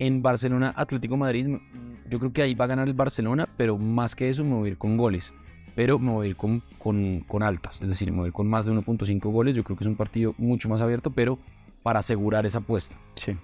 en 0.00 0.22
Barcelona, 0.22 0.72
Atlético 0.76 1.16
Madrid, 1.18 1.58
yo 2.08 2.18
creo 2.18 2.32
que 2.32 2.42
ahí 2.42 2.54
va 2.54 2.64
a 2.64 2.68
ganar 2.68 2.88
el 2.88 2.94
Barcelona, 2.94 3.48
pero 3.56 3.76
más 3.76 4.16
que 4.16 4.30
eso 4.30 4.44
me 4.44 4.54
voy 4.54 4.68
a 4.68 4.72
ir 4.72 4.78
con 4.78 4.96
goles. 4.96 5.32
Pero 5.76 5.98
me 5.98 6.10
voy 6.10 6.26
a 6.26 6.30
ir 6.30 6.36
con, 6.36 6.62
con, 6.78 7.42
altas, 7.42 7.80
es 7.82 7.88
decir, 7.88 8.10
me 8.10 8.18
voy 8.18 8.24
a 8.24 8.28
ir 8.28 8.32
con 8.32 8.48
más 8.48 8.66
de 8.66 8.72
1.5 8.72 9.20
goles. 9.30 9.54
Yo 9.54 9.62
creo 9.62 9.76
que 9.76 9.84
es 9.84 9.88
un 9.88 9.96
partido 9.96 10.34
mucho 10.38 10.68
más 10.68 10.80
abierto, 10.80 11.10
pero 11.10 11.38
para 11.82 12.00
asegurar 12.00 12.46
esa 12.46 12.58
apuesta. 12.58 12.96
Sí. 13.14 13.36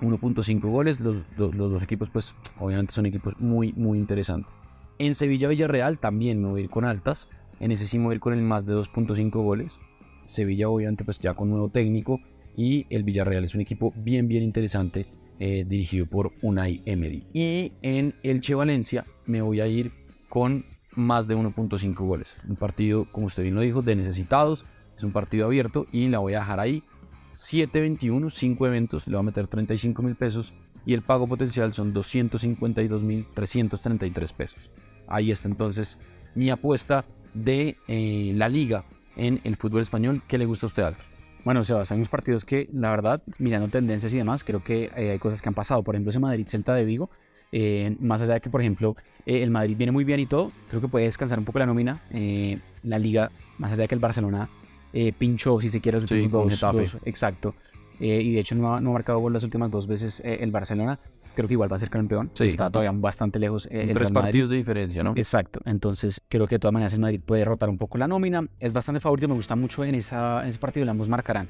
1.5 0.00 0.60
goles, 0.62 0.98
los, 0.98 1.18
los, 1.36 1.54
dos 1.54 1.82
equipos, 1.82 2.10
pues 2.10 2.34
obviamente 2.58 2.92
son 2.92 3.06
equipos 3.06 3.38
muy, 3.38 3.72
muy 3.74 3.98
interesantes. 3.98 4.50
En 4.98 5.14
Sevilla-Villarreal 5.14 5.98
también 5.98 6.42
me 6.42 6.48
voy 6.48 6.62
a 6.62 6.64
ir 6.64 6.70
con 6.70 6.84
altas. 6.86 7.28
En 7.60 7.70
ese 7.70 7.86
sí 7.86 7.98
me 7.98 8.06
voy 8.06 8.12
a 8.12 8.16
ir 8.16 8.20
con 8.20 8.32
el 8.32 8.42
más 8.42 8.64
de 8.64 8.74
2.5 8.74 9.30
goles. 9.30 9.78
Sevilla, 10.24 10.70
obviamente, 10.70 11.04
pues 11.04 11.18
ya 11.18 11.34
con 11.34 11.50
nuevo 11.50 11.68
técnico. 11.68 12.18
Y 12.56 12.86
el 12.88 13.04
Villarreal 13.04 13.44
es 13.44 13.54
un 13.54 13.60
equipo 13.60 13.92
bien, 13.94 14.26
bien 14.26 14.42
interesante 14.42 15.06
eh, 15.44 15.64
dirigido 15.66 16.06
por 16.06 16.30
Unai 16.40 16.82
Emery. 16.86 17.26
Y 17.32 17.72
en 17.82 18.14
Elche 18.22 18.54
Valencia 18.54 19.04
me 19.26 19.42
voy 19.42 19.60
a 19.60 19.66
ir 19.66 19.90
con 20.28 20.64
más 20.94 21.26
de 21.26 21.36
1.5 21.36 21.96
goles. 21.96 22.36
Un 22.48 22.54
partido, 22.54 23.08
como 23.10 23.26
usted 23.26 23.42
bien 23.42 23.56
lo 23.56 23.62
dijo, 23.62 23.82
de 23.82 23.96
necesitados. 23.96 24.64
Es 24.96 25.02
un 25.02 25.10
partido 25.10 25.46
abierto 25.46 25.88
y 25.90 26.06
la 26.06 26.20
voy 26.20 26.34
a 26.34 26.38
dejar 26.38 26.60
ahí. 26.60 26.84
7.21, 27.34 28.30
5 28.30 28.66
eventos, 28.68 29.08
le 29.08 29.16
voy 29.16 29.20
a 29.20 29.24
meter 29.24 29.48
35 29.48 30.00
mil 30.02 30.14
pesos 30.14 30.54
y 30.86 30.94
el 30.94 31.02
pago 31.02 31.26
potencial 31.26 31.74
son 31.74 31.92
252.333 31.92 34.32
pesos. 34.34 34.70
Ahí 35.08 35.32
está 35.32 35.48
entonces 35.48 35.98
mi 36.36 36.50
apuesta 36.50 37.04
de 37.34 37.78
eh, 37.88 38.30
la 38.36 38.48
liga 38.48 38.84
en 39.16 39.40
el 39.42 39.56
fútbol 39.56 39.82
español. 39.82 40.22
¿Qué 40.28 40.38
le 40.38 40.46
gusta 40.46 40.66
a 40.66 40.68
usted, 40.68 40.84
Alfred? 40.84 41.11
Bueno, 41.44 41.64
se 41.64 41.74
basan 41.74 41.96
en 41.96 42.00
unos 42.00 42.08
partidos 42.08 42.44
que, 42.44 42.68
la 42.72 42.90
verdad, 42.90 43.22
mirando 43.38 43.68
tendencias 43.68 44.14
y 44.14 44.18
demás, 44.18 44.44
creo 44.44 44.62
que 44.62 44.90
eh, 44.96 45.12
hay 45.12 45.18
cosas 45.18 45.42
que 45.42 45.48
han 45.48 45.54
pasado. 45.54 45.82
Por 45.82 45.94
ejemplo, 45.94 46.10
ese 46.10 46.20
Madrid-Celta 46.20 46.74
de 46.74 46.84
Vigo, 46.84 47.10
eh, 47.50 47.96
más 48.00 48.22
allá 48.22 48.34
de 48.34 48.40
que, 48.40 48.50
por 48.50 48.60
ejemplo, 48.60 48.96
el 49.26 49.50
Madrid 49.50 49.76
viene 49.76 49.92
muy 49.92 50.04
bien 50.04 50.20
y 50.20 50.26
todo, 50.26 50.52
creo 50.68 50.80
que 50.80 50.88
puede 50.88 51.06
descansar 51.06 51.38
un 51.38 51.44
poco 51.44 51.58
la 51.58 51.66
nómina. 51.66 52.00
la 52.82 52.98
liga, 52.98 53.30
más 53.58 53.72
allá 53.72 53.82
de 53.82 53.88
que 53.88 53.94
el 53.94 54.00
Barcelona 54.00 54.48
pinchó, 55.18 55.60
si 55.60 55.68
se 55.68 55.80
quiere, 55.80 56.00
los 56.00 56.10
últimos 56.10 56.60
dos, 56.60 56.96
exacto. 57.04 57.54
y 57.98 58.32
de 58.32 58.40
hecho 58.40 58.54
no 58.54 58.74
ha, 58.74 58.80
no 58.80 58.90
ha 58.90 58.92
marcado 58.94 59.18
gol 59.18 59.32
las 59.32 59.44
últimas 59.44 59.70
dos 59.70 59.86
veces 59.86 60.20
el 60.24 60.50
Barcelona 60.50 60.98
creo 61.34 61.48
que 61.48 61.54
igual 61.54 61.70
va 61.70 61.76
a 61.76 61.78
ser 61.78 61.90
campeón. 61.90 62.30
Está 62.38 62.70
todavía 62.70 62.92
bastante 62.92 63.38
lejos. 63.38 63.68
Eh, 63.70 63.90
tres 63.92 64.10
partidos 64.10 64.50
de 64.50 64.56
diferencia, 64.56 65.02
¿no? 65.02 65.14
Exacto. 65.16 65.60
Entonces, 65.64 66.20
creo 66.28 66.46
que 66.46 66.56
de 66.56 66.58
todas 66.58 66.72
maneras 66.72 66.92
el 66.92 67.00
Madrid 67.00 67.20
puede 67.24 67.40
derrotar 67.40 67.68
un 67.68 67.78
poco 67.78 67.98
la 67.98 68.08
nómina. 68.08 68.46
Es 68.60 68.72
bastante 68.72 69.00
favorito. 69.00 69.28
Me 69.28 69.34
gusta 69.34 69.56
mucho 69.56 69.84
en, 69.84 69.94
esa, 69.94 70.42
en 70.42 70.48
ese 70.48 70.58
partido. 70.58 70.90
Ambos 70.90 71.08
marcarán 71.08 71.48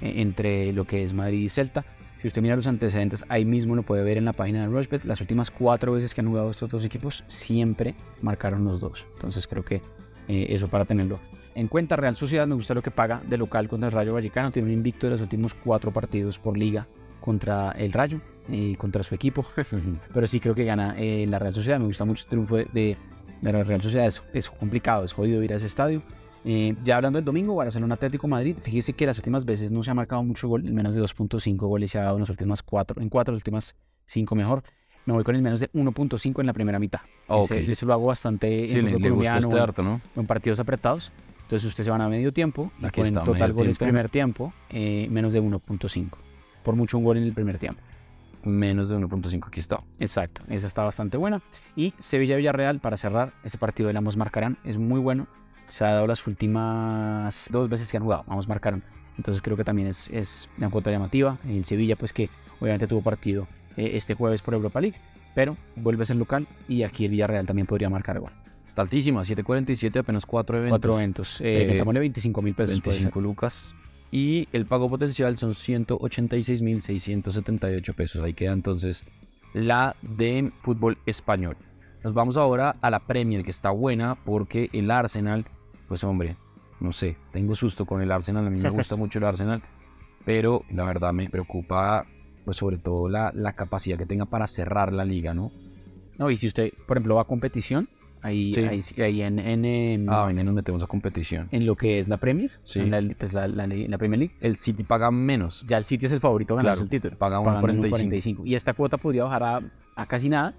eh, 0.00 0.14
entre 0.16 0.72
lo 0.72 0.84
que 0.84 1.04
es 1.04 1.12
Madrid 1.12 1.40
y 1.40 1.48
Celta. 1.48 1.84
Si 2.20 2.28
usted 2.28 2.42
mira 2.42 2.54
los 2.54 2.66
antecedentes, 2.66 3.24
ahí 3.28 3.46
mismo 3.46 3.74
lo 3.74 3.82
puede 3.82 4.02
ver 4.02 4.18
en 4.18 4.26
la 4.26 4.34
página 4.34 4.60
de 4.60 4.66
Rushbet. 4.66 5.04
Las 5.04 5.20
últimas 5.22 5.50
cuatro 5.50 5.92
veces 5.92 6.12
que 6.12 6.20
han 6.20 6.28
jugado 6.28 6.50
estos 6.50 6.68
dos 6.68 6.84
equipos, 6.84 7.24
siempre 7.28 7.94
marcaron 8.20 8.64
los 8.64 8.80
dos. 8.80 9.06
Entonces, 9.14 9.46
creo 9.46 9.64
que 9.64 9.80
eh, 10.28 10.46
eso 10.50 10.68
para 10.68 10.84
tenerlo 10.84 11.18
en 11.54 11.66
cuenta. 11.66 11.96
Real 11.96 12.16
Sociedad 12.16 12.46
me 12.46 12.54
gusta 12.54 12.74
lo 12.74 12.82
que 12.82 12.90
paga 12.90 13.22
de 13.26 13.38
local 13.38 13.68
contra 13.68 13.88
el 13.88 13.94
Rayo 13.94 14.12
Vallecano. 14.12 14.50
Tiene 14.50 14.68
un 14.68 14.74
invicto 14.74 15.06
de 15.06 15.12
los 15.12 15.20
últimos 15.20 15.54
cuatro 15.54 15.92
partidos 15.92 16.38
por 16.38 16.58
liga 16.58 16.86
contra 17.20 17.72
el 17.72 17.92
Rayo 17.92 18.20
y 18.50 18.74
contra 18.76 19.02
su 19.02 19.14
equipo. 19.14 19.44
Pero 20.12 20.26
sí 20.26 20.40
creo 20.40 20.54
que 20.54 20.64
gana 20.64 20.94
eh, 20.98 21.26
la 21.28 21.38
Real 21.38 21.54
Sociedad. 21.54 21.78
Me 21.78 21.86
gusta 21.86 22.04
mucho 22.04 22.24
el 22.24 22.28
triunfo 22.28 22.56
de, 22.56 22.96
la 23.42 23.64
Real 23.64 23.82
Sociedad. 23.82 24.06
Es, 24.32 24.50
complicado, 24.50 25.04
es 25.04 25.12
jodido 25.12 25.42
ir 25.42 25.52
a 25.52 25.56
ese 25.56 25.66
estadio. 25.66 26.02
Eh, 26.44 26.74
ya 26.84 26.96
hablando 26.96 27.18
del 27.18 27.24
domingo, 27.24 27.54
Barcelona 27.54 27.94
Atlético 27.94 28.28
Madrid. 28.28 28.56
Fíjese 28.62 28.92
que 28.92 29.06
las 29.06 29.18
últimas 29.18 29.44
veces 29.44 29.70
no 29.70 29.82
se 29.82 29.90
ha 29.90 29.94
marcado 29.94 30.22
mucho 30.22 30.48
gol. 30.48 30.66
En 30.66 30.74
menos 30.74 30.94
de 30.94 31.02
2.5 31.02 31.56
goles 31.56 31.90
se 31.90 31.98
ha 31.98 32.04
dado 32.04 32.16
en 32.16 32.20
las 32.20 32.30
últimas 32.30 32.62
4. 32.62 33.00
En 33.00 33.08
4 33.08 33.32
las 33.32 33.38
últimas 33.38 33.76
5 34.06 34.34
mejor. 34.34 34.62
Me 35.06 35.14
voy 35.14 35.24
con 35.24 35.34
el 35.34 35.42
menos 35.42 35.60
de 35.60 35.70
1.5 35.72 36.40
en 36.40 36.46
la 36.46 36.52
primera 36.52 36.78
mitad. 36.78 37.00
Okay. 37.26 37.70
Ese, 37.70 37.86
lo 37.86 37.94
hago 37.94 38.06
bastante 38.06 38.68
sí, 38.68 38.78
en 38.78 38.84
le, 38.84 38.92
colombiano, 38.92 39.48
este 39.48 39.58
harto, 39.58 39.82
¿no? 39.82 40.00
en 40.14 40.26
partidos 40.26 40.60
apretados. 40.60 41.10
Entonces 41.42 41.66
usted 41.66 41.84
se 41.84 41.90
van 41.90 42.00
a 42.00 42.08
medio 42.08 42.32
tiempo 42.32 42.70
y 42.80 42.84
Aquí 42.84 43.00
con 43.00 43.24
total 43.24 43.52
goles 43.52 43.76
primer 43.76 44.08
tiempo, 44.08 44.52
eh, 44.68 45.08
menos 45.10 45.32
de 45.32 45.42
1.5. 45.42 46.10
Por 46.62 46.76
mucho 46.76 46.98
un 46.98 47.04
gol 47.04 47.16
en 47.16 47.24
el 47.24 47.32
primer 47.32 47.58
tiempo 47.58 47.80
menos 48.44 48.88
de 48.88 48.96
1.5 48.96 49.46
aquí 49.46 49.60
está. 49.60 49.82
Exacto, 49.98 50.42
esa 50.48 50.66
está 50.66 50.84
bastante 50.84 51.16
buena. 51.16 51.42
Y 51.76 51.94
Sevilla-Villarreal, 51.98 52.80
para 52.80 52.96
cerrar, 52.96 53.32
ese 53.44 53.58
partido 53.58 53.90
de 53.90 53.98
ambos 53.98 54.16
marcarán, 54.16 54.58
es 54.64 54.76
muy 54.78 55.00
bueno. 55.00 55.26
Se 55.68 55.84
ha 55.84 55.92
dado 55.92 56.06
las 56.06 56.26
últimas 56.26 57.48
dos 57.50 57.68
veces 57.68 57.90
que 57.90 57.96
han 57.96 58.02
jugado, 58.02 58.24
ambos 58.26 58.48
marcaron. 58.48 58.82
Entonces 59.16 59.42
creo 59.42 59.56
que 59.56 59.64
también 59.64 59.88
es, 59.88 60.08
es 60.08 60.48
una 60.58 60.70
cuota 60.70 60.90
llamativa. 60.90 61.38
El 61.46 61.64
Sevilla, 61.64 61.96
pues 61.96 62.12
que 62.12 62.30
obviamente 62.58 62.86
tuvo 62.86 63.02
partido 63.02 63.46
eh, 63.76 63.92
este 63.94 64.14
jueves 64.14 64.42
por 64.42 64.54
Europa 64.54 64.80
League, 64.80 64.96
pero 65.34 65.56
vuelve 65.76 66.02
a 66.02 66.06
ser 66.06 66.16
local 66.16 66.48
y 66.68 66.82
aquí 66.82 67.04
el 67.04 67.12
Villarreal 67.12 67.46
también 67.46 67.66
podría 67.66 67.88
marcar 67.90 68.16
igual. 68.16 68.32
Está 68.66 68.82
altísima, 68.82 69.22
7.47, 69.22 69.98
apenas 69.98 70.24
4 70.26 70.58
eventos. 70.58 70.78
4 70.78 70.94
eventos. 70.94 71.40
Eh, 71.40 71.76
eh, 71.76 71.82
25 71.82 72.42
mil 72.42 72.54
pesos. 72.54 72.80
25 72.80 73.20
lucas 73.20 73.74
y 74.10 74.48
el 74.52 74.66
pago 74.66 74.90
potencial 74.90 75.36
son 75.36 75.52
186.678 75.52 77.94
pesos. 77.94 78.20
Ahí 78.22 78.34
queda 78.34 78.52
entonces 78.52 79.04
la 79.52 79.96
de 80.02 80.52
fútbol 80.62 80.98
español. 81.06 81.56
Nos 82.02 82.14
vamos 82.14 82.36
ahora 82.36 82.76
a 82.80 82.90
la 82.90 83.00
Premier, 83.00 83.44
que 83.44 83.50
está 83.50 83.70
buena 83.70 84.16
porque 84.24 84.70
el 84.72 84.90
Arsenal, 84.90 85.44
pues 85.86 86.02
hombre, 86.02 86.36
no 86.80 86.92
sé, 86.92 87.16
tengo 87.32 87.54
susto 87.54 87.84
con 87.84 88.00
el 88.00 88.10
Arsenal, 88.10 88.46
a 88.46 88.50
mí 88.50 88.58
me 88.58 88.70
gusta 88.70 88.96
mucho 88.96 89.18
el 89.18 89.26
Arsenal, 89.26 89.62
pero 90.24 90.64
la 90.70 90.84
verdad 90.84 91.12
me 91.12 91.28
preocupa, 91.28 92.06
pues 92.44 92.56
sobre 92.56 92.78
todo 92.78 93.08
la, 93.08 93.32
la 93.34 93.52
capacidad 93.52 93.98
que 93.98 94.06
tenga 94.06 94.24
para 94.24 94.46
cerrar 94.46 94.92
la 94.92 95.04
liga, 95.04 95.34
¿no? 95.34 95.52
No, 96.18 96.30
y 96.30 96.36
si 96.36 96.46
usted, 96.46 96.72
por 96.86 96.96
ejemplo, 96.96 97.16
va 97.16 97.22
a 97.22 97.26
competición, 97.26 97.88
Ahí, 98.22 98.52
ahí, 98.56 98.80
ahí 99.02 99.22
en, 99.22 99.38
en, 99.38 100.06
ah, 100.10 100.28
en 100.30 100.44
donde 100.44 100.62
tenemos 100.62 100.82
a 100.82 100.86
competición. 100.86 101.48
En 101.52 101.64
lo 101.64 101.74
que 101.74 102.00
es 102.00 102.08
la 102.08 102.18
Premier, 102.18 102.50
sí. 102.64 102.84
la, 102.84 103.02
pues 103.18 103.32
la, 103.32 103.48
la, 103.48 103.98
Premier 103.98 104.18
League. 104.18 104.34
El 104.40 104.56
City 104.56 104.84
paga 104.84 105.10
menos. 105.10 105.64
Ya 105.66 105.78
el 105.78 105.84
City 105.84 106.06
es 106.06 106.12
el 106.12 106.20
favorito 106.20 106.54
a 106.54 106.58
ganar 106.58 106.78
el 106.78 106.88
título. 106.88 107.16
Paga 107.16 107.40
1.45. 107.40 108.42
Y 108.44 108.54
esta 108.54 108.74
cuota 108.74 108.98
podría 108.98 109.24
bajar 109.24 109.42
a, 109.42 109.60
a, 109.96 110.06
casi 110.06 110.28
nada 110.28 110.54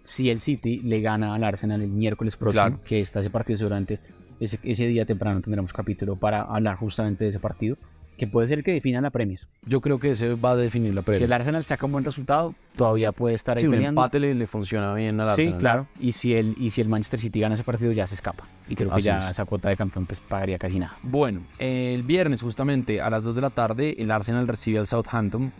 si 0.00 0.30
el 0.30 0.40
City 0.40 0.80
le 0.80 1.00
gana 1.00 1.34
al 1.34 1.42
Arsenal 1.44 1.82
el 1.82 1.90
miércoles 1.90 2.36
próximo, 2.36 2.80
que 2.84 3.00
está 3.00 3.20
ese 3.20 3.30
partido 3.30 3.56
seguramente. 3.58 3.98
Ese, 4.38 4.58
ese 4.62 4.86
día 4.86 5.04
temprano 5.04 5.40
tendremos 5.40 5.72
capítulo 5.72 6.16
para 6.16 6.42
hablar 6.42 6.76
justamente 6.76 7.24
de 7.24 7.28
ese 7.28 7.40
partido 7.40 7.76
que 8.20 8.26
puede 8.26 8.48
ser 8.48 8.62
que 8.62 8.70
defina 8.70 9.00
la 9.00 9.08
Premier. 9.08 9.40
Yo 9.64 9.80
creo 9.80 9.98
que 9.98 10.10
ese 10.10 10.34
va 10.34 10.50
a 10.50 10.56
definir 10.56 10.92
la 10.92 11.00
Premier. 11.00 11.20
Si 11.20 11.24
el 11.24 11.32
Arsenal 11.32 11.64
saca 11.64 11.86
un 11.86 11.92
buen 11.92 12.04
resultado, 12.04 12.54
todavía 12.76 13.12
puede 13.12 13.34
estar 13.34 13.56
ahí 13.56 13.62
sí, 13.62 13.70
peleando. 13.70 13.98
un 13.98 14.04
empate 14.04 14.20
le, 14.20 14.46
funciona 14.46 14.92
bien 14.92 15.18
al 15.18 15.30
Arsenal. 15.30 15.54
Sí, 15.54 15.58
claro. 15.58 15.86
Y 15.98 16.12
si, 16.12 16.34
el, 16.34 16.54
y 16.58 16.68
si 16.68 16.82
el 16.82 16.88
Manchester 16.90 17.18
City 17.18 17.40
gana 17.40 17.54
ese 17.54 17.64
partido, 17.64 17.92
ya 17.92 18.06
se 18.06 18.16
escapa. 18.16 18.46
Y 18.68 18.76
creo 18.76 18.90
que 18.90 19.00
ya 19.00 19.30
esa 19.30 19.46
cuota 19.46 19.70
de 19.70 19.76
campeón 19.78 20.04
pues, 20.04 20.20
pagaría 20.20 20.58
casi 20.58 20.78
nada. 20.78 20.98
Bueno, 21.02 21.40
el 21.58 22.02
viernes 22.02 22.42
justamente 22.42 23.00
a 23.00 23.08
las 23.08 23.24
2 23.24 23.36
de 23.36 23.40
la 23.40 23.48
tarde, 23.48 23.96
el 23.96 24.10
Arsenal 24.10 24.46
recibe 24.46 24.78
al 24.78 24.86
Southampton. 24.86 25.50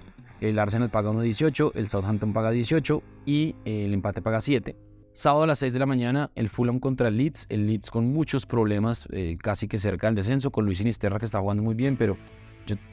El 0.43 0.59
Arsenal 0.59 0.90
paga 0.90 1.11
1.18, 1.12 1.73
el 1.76 1.88
Southampton 1.88 2.35
paga 2.35 2.50
18 2.50 3.02
y 3.25 3.55
el 3.64 3.95
empate 3.95 4.21
paga 4.21 4.43
7. 4.43 4.76
Sábado 5.14 5.45
a 5.45 5.47
las 5.47 5.59
6 5.61 5.73
de 5.73 5.79
la 5.79 5.87
mañana, 5.87 6.31
el 6.35 6.50
Fulham 6.50 6.79
contra 6.79 7.09
el 7.09 7.17
Leeds. 7.17 7.47
El 7.49 7.67
Leeds 7.67 7.90
con 7.90 8.12
muchos 8.12 8.45
problemas, 8.45 9.09
eh, 9.12 9.38
casi 9.40 9.67
que 9.67 9.79
cerca 9.79 10.07
del 10.07 10.14
descenso, 10.14 10.50
con 10.50 10.67
Luis 10.67 10.79
Sinisterra 10.79 11.19
que 11.19 11.25
está 11.25 11.40
jugando 11.40 11.62
muy 11.62 11.75
bien, 11.75 11.97
pero 11.97 12.17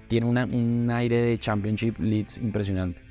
tiene 0.07 0.25
un 0.25 0.89
aire 0.91 1.21
de 1.21 1.39
Championship 1.39 1.99
Leeds 1.99 2.37
impresionante. 2.37 3.07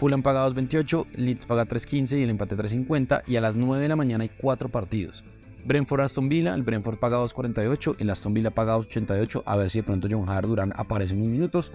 Fulham 0.00 0.22
paga 0.22 0.48
2.28, 0.48 1.06
Leeds 1.16 1.44
paga 1.44 1.66
3.15 1.66 2.18
y 2.18 2.22
el 2.22 2.30
empate 2.30 2.56
3.50. 2.56 3.22
Y 3.26 3.36
a 3.36 3.42
las 3.42 3.56
9 3.56 3.82
de 3.82 3.88
la 3.88 3.96
mañana 3.96 4.22
hay 4.22 4.30
cuatro 4.30 4.70
partidos. 4.70 5.24
Brentford 5.64 6.00
Aston 6.00 6.30
Villa, 6.30 6.54
el 6.54 6.62
Brentford 6.62 6.98
paga 6.98 7.18
2.48, 7.18 7.96
el 7.98 8.08
Aston 8.08 8.32
Villa 8.32 8.50
paga 8.50 8.78
2.88. 8.78 9.42
A 9.44 9.56
ver 9.56 9.68
si 9.68 9.80
de 9.80 9.82
pronto 9.82 10.08
John 10.10 10.28
Harduran 10.30 10.72
aparece 10.74 11.12
en 11.12 11.20
unos 11.20 11.32
minutos. 11.32 11.72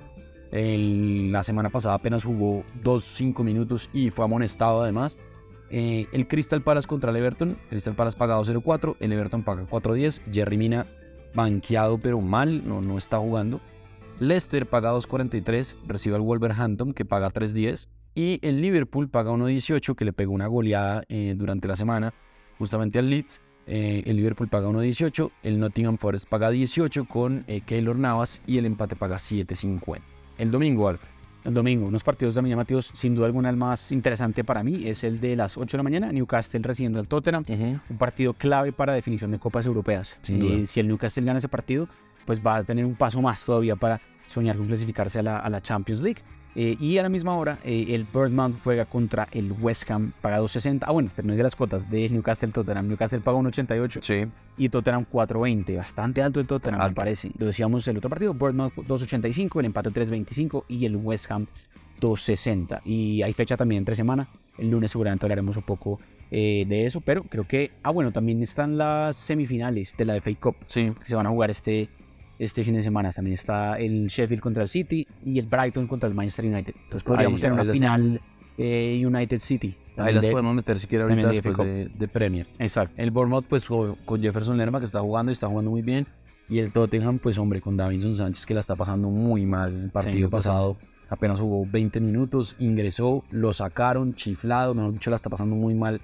la 0.52 1.44
semana 1.44 1.70
pasada 1.70 1.94
apenas 1.94 2.24
jugó 2.24 2.64
2-5 2.84 3.44
minutos 3.44 3.92
y 3.94 4.10
fue 4.10 4.26
amonestado 4.26 4.82
además. 4.82 5.20
Eh, 5.70 6.08
el 6.12 6.28
Crystal 6.28 6.64
Palace 6.64 6.88
contra 6.88 7.12
el 7.12 7.18
Everton. 7.18 7.58
Crystal 7.70 7.96
Palace 7.96 8.18
paga 8.18 8.40
2.04, 8.40 8.96
el 9.02 9.12
Everton 9.12 9.44
paga 9.44 9.68
4.10. 9.68 10.22
Jerry 10.32 10.58
Mina 10.58 10.88
banqueado 11.36 12.00
pero 12.00 12.22
mal, 12.22 12.68
no, 12.68 12.82
no 12.82 12.98
está 12.98 13.20
jugando. 13.20 13.62
Leicester 14.20 14.66
paga 14.66 14.94
2.43, 14.94 15.76
recibe 15.88 16.16
al 16.16 16.22
Wolverhampton 16.22 16.94
que 16.94 17.04
paga 17.04 17.30
3.10 17.32 17.90
y 18.16 18.40
el 18.48 18.62
Liverpool 18.62 19.10
paga 19.10 19.32
1.18 19.32 19.96
que 19.96 20.06
le 20.06 20.14
pegó 20.14 20.32
una 20.32 20.48
goleada 20.48 21.04
eh, 21.10 21.34
durante 21.36 21.68
la 21.68 21.76
semana 21.76 22.14
justamente 22.58 22.98
al 22.98 23.10
Leeds. 23.10 23.42
Eh, 23.68 24.04
el 24.06 24.16
Liverpool 24.16 24.48
paga 24.48 24.70
1.18, 24.70 25.32
el 25.44 25.60
Nottingham 25.60 25.98
Forest 25.98 26.30
paga 26.30 26.50
18 26.50 27.06
con 27.06 27.44
eh, 27.48 27.62
Keylor 27.62 27.98
Navas 27.98 28.42
y 28.48 28.58
el 28.58 28.66
empate 28.66 28.96
paga 28.96 29.18
7.50. 29.18 30.00
El 30.38 30.52
domingo, 30.52 30.88
Alfred. 30.88 31.10
El 31.44 31.54
domingo, 31.54 31.86
unos 31.86 32.04
partidos 32.04 32.34
de 32.34 32.42
llamativos, 32.42 32.92
sin 32.96 33.14
duda 33.14 33.28
alguna 33.28 33.52
el 33.52 33.56
más 33.56 33.92
interesante 33.92 34.44
para 34.44 34.64
mí 34.64 34.88
es 34.88 35.04
el 35.04 35.20
de 35.20 35.36
las 35.36 35.58
8 35.58 35.78
de 35.78 35.78
la 35.78 35.84
mañana, 35.84 36.12
Newcastle 36.12 36.60
recibiendo 36.64 37.00
al 37.00 37.08
Tottenham, 37.08 37.46
un 37.48 37.98
partido 38.00 38.34
clave 38.34 38.72
para 38.72 38.94
definición 38.94 39.30
de 39.30 39.38
copas 39.38 39.68
europeas. 39.68 40.18
si 40.24 40.80
el 40.80 40.88
Newcastle 40.88 41.24
gana 41.24 41.38
ese 41.38 41.48
partido, 41.48 41.88
pues 42.26 42.46
va 42.46 42.58
a 42.58 42.64
tener 42.64 42.86
un 42.86 42.96
paso 42.96 43.22
más 43.22 43.44
todavía 43.46 43.76
para 43.76 44.02
soñar 44.28 44.58
con 44.58 44.68
clasificarse 44.68 45.20
a 45.20 45.24
la, 45.24 45.62
Champions 45.62 46.02
League. 46.02 46.22
Eh, 46.58 46.78
y 46.80 46.98
a 46.98 47.04
la 47.04 47.10
misma 47.10 47.36
hora, 47.36 47.60
eh, 47.66 47.88
el 47.90 48.06
Birdman 48.06 48.58
juega 48.64 48.86
contra 48.86 49.28
el 49.32 49.52
West 49.52 49.92
Ham, 49.92 50.14
paga 50.22 50.40
2.60. 50.40 50.84
Ah, 50.84 50.94
bueno, 50.94 51.10
pero 51.14 51.28
no 51.28 51.34
es 51.34 51.38
de 51.38 51.44
las 51.44 51.56
cuotas 51.56 51.90
de 51.90 52.10
Newcastle 52.10 52.50
Tottenham. 52.50 52.88
Newcastle 52.88 53.20
paga 53.20 53.38
1.88 53.40 54.02
sí. 54.02 54.32
y 54.58 54.70
Tottenham 54.70 55.06
4.20. 55.12 55.76
Bastante 55.76 56.22
alto 56.22 56.40
el 56.40 56.48
Tottenham, 56.48 56.88
me 56.88 56.96
parece. 56.96 57.32
Lo 57.38 57.48
decíamos 57.48 57.86
el 57.90 57.98
otro 57.98 58.10
partido, 58.10 58.34
Birdman 58.34 58.72
2.85, 58.72 59.60
el 59.60 59.66
empate 59.66 59.90
3.25 59.90 60.64
y 60.70 60.86
el 60.86 60.96
West 60.96 61.30
Ham 61.30 61.46
2.60. 62.00 62.82
Y 62.86 63.22
hay 63.22 63.34
fecha 63.34 63.58
también 63.58 63.80
entre 63.80 63.96
semana. 63.96 64.30
El 64.58 64.70
lunes 64.70 64.92
seguramente 64.92 65.26
hablaremos 65.26 65.58
un 65.58 65.64
poco 65.64 66.00
eh, 66.32 66.66
de 66.68 66.86
eso, 66.86 67.02
pero 67.02 67.24
creo 67.24 67.48
que, 67.48 67.72
ah, 67.84 67.92
bueno, 67.92 68.12
también 68.12 68.42
están 68.42 68.78
las 68.78 69.18
semifinales 69.18 69.96
de 69.98 70.06
la 70.06 70.20
FA 70.22 70.32
Cup 70.40 70.56
sí. 70.68 70.94
que 71.00 71.06
se 71.06 71.16
van 71.16 71.28
a 71.28 71.30
jugar 71.30 71.52
este 71.52 71.90
este 72.40 72.64
fin 72.64 72.76
de 72.76 72.84
semana. 72.84 73.12
También 73.12 73.34
está 73.34 73.78
el 73.78 74.08
Sheffield 74.08 74.42
contra 74.42 74.64
el 74.64 74.70
City 74.70 75.08
y 75.26 75.40
el 75.40 75.46
Brighton 75.46 75.88
contra 75.88 76.10
el 76.10 76.16
Manchester 76.16 76.46
United. 76.46 76.74
Entonces 76.76 77.04
podríamos 77.04 77.40
tener 77.40 77.60
una 77.60 77.72
final 77.72 78.22
eh, 78.58 79.02
United 79.06 79.40
City. 79.40 79.76
Ahí 79.98 80.14
las 80.14 80.26
podemos 80.26 80.54
meter 80.54 80.80
si 80.80 80.88
quiere 80.88 81.04
ahorita 81.04 81.30
después 81.30 81.58
de, 81.58 82.08
Premier. 82.08 82.48
Exacto. 82.60 82.94
El 82.98 83.12
Bournemouth 83.12 83.46
pues 83.46 83.66
con 83.66 84.22
Jefferson 84.22 84.58
Lerma 84.58 84.80
que 84.80 84.86
está 84.86 85.00
jugando 85.00 85.32
y 85.32 85.34
está 85.34 85.48
jugando 85.48 85.72
muy 85.72 85.82
bien. 85.82 86.06
Y 86.50 86.60
el 86.60 86.72
Tottenham 86.72 87.20
pues 87.20 87.38
hombre 87.38 87.62
con 87.62 87.78
Davinson 87.78 88.16
Sánchez 88.16 88.46
que 88.46 88.54
la 88.54 88.60
está 88.60 88.76
pasando 88.76 89.10
muy 89.10 89.46
mal 89.46 89.74
el 89.74 89.90
partido 89.92 90.30
pasado. 90.30 90.78
apenas 91.10 91.40
jugó 91.40 91.66
20 91.66 92.00
minutos, 92.02 92.56
ingresó, 92.60 93.24
lo 93.32 93.54
sacaron, 93.54 94.16
chiflado, 94.16 94.74
mejor 94.74 94.94
dicho, 94.94 95.10
la 95.10 95.16
está 95.16 95.30
pasando 95.30 95.56
muy 95.56 95.74
mal. 95.74 96.02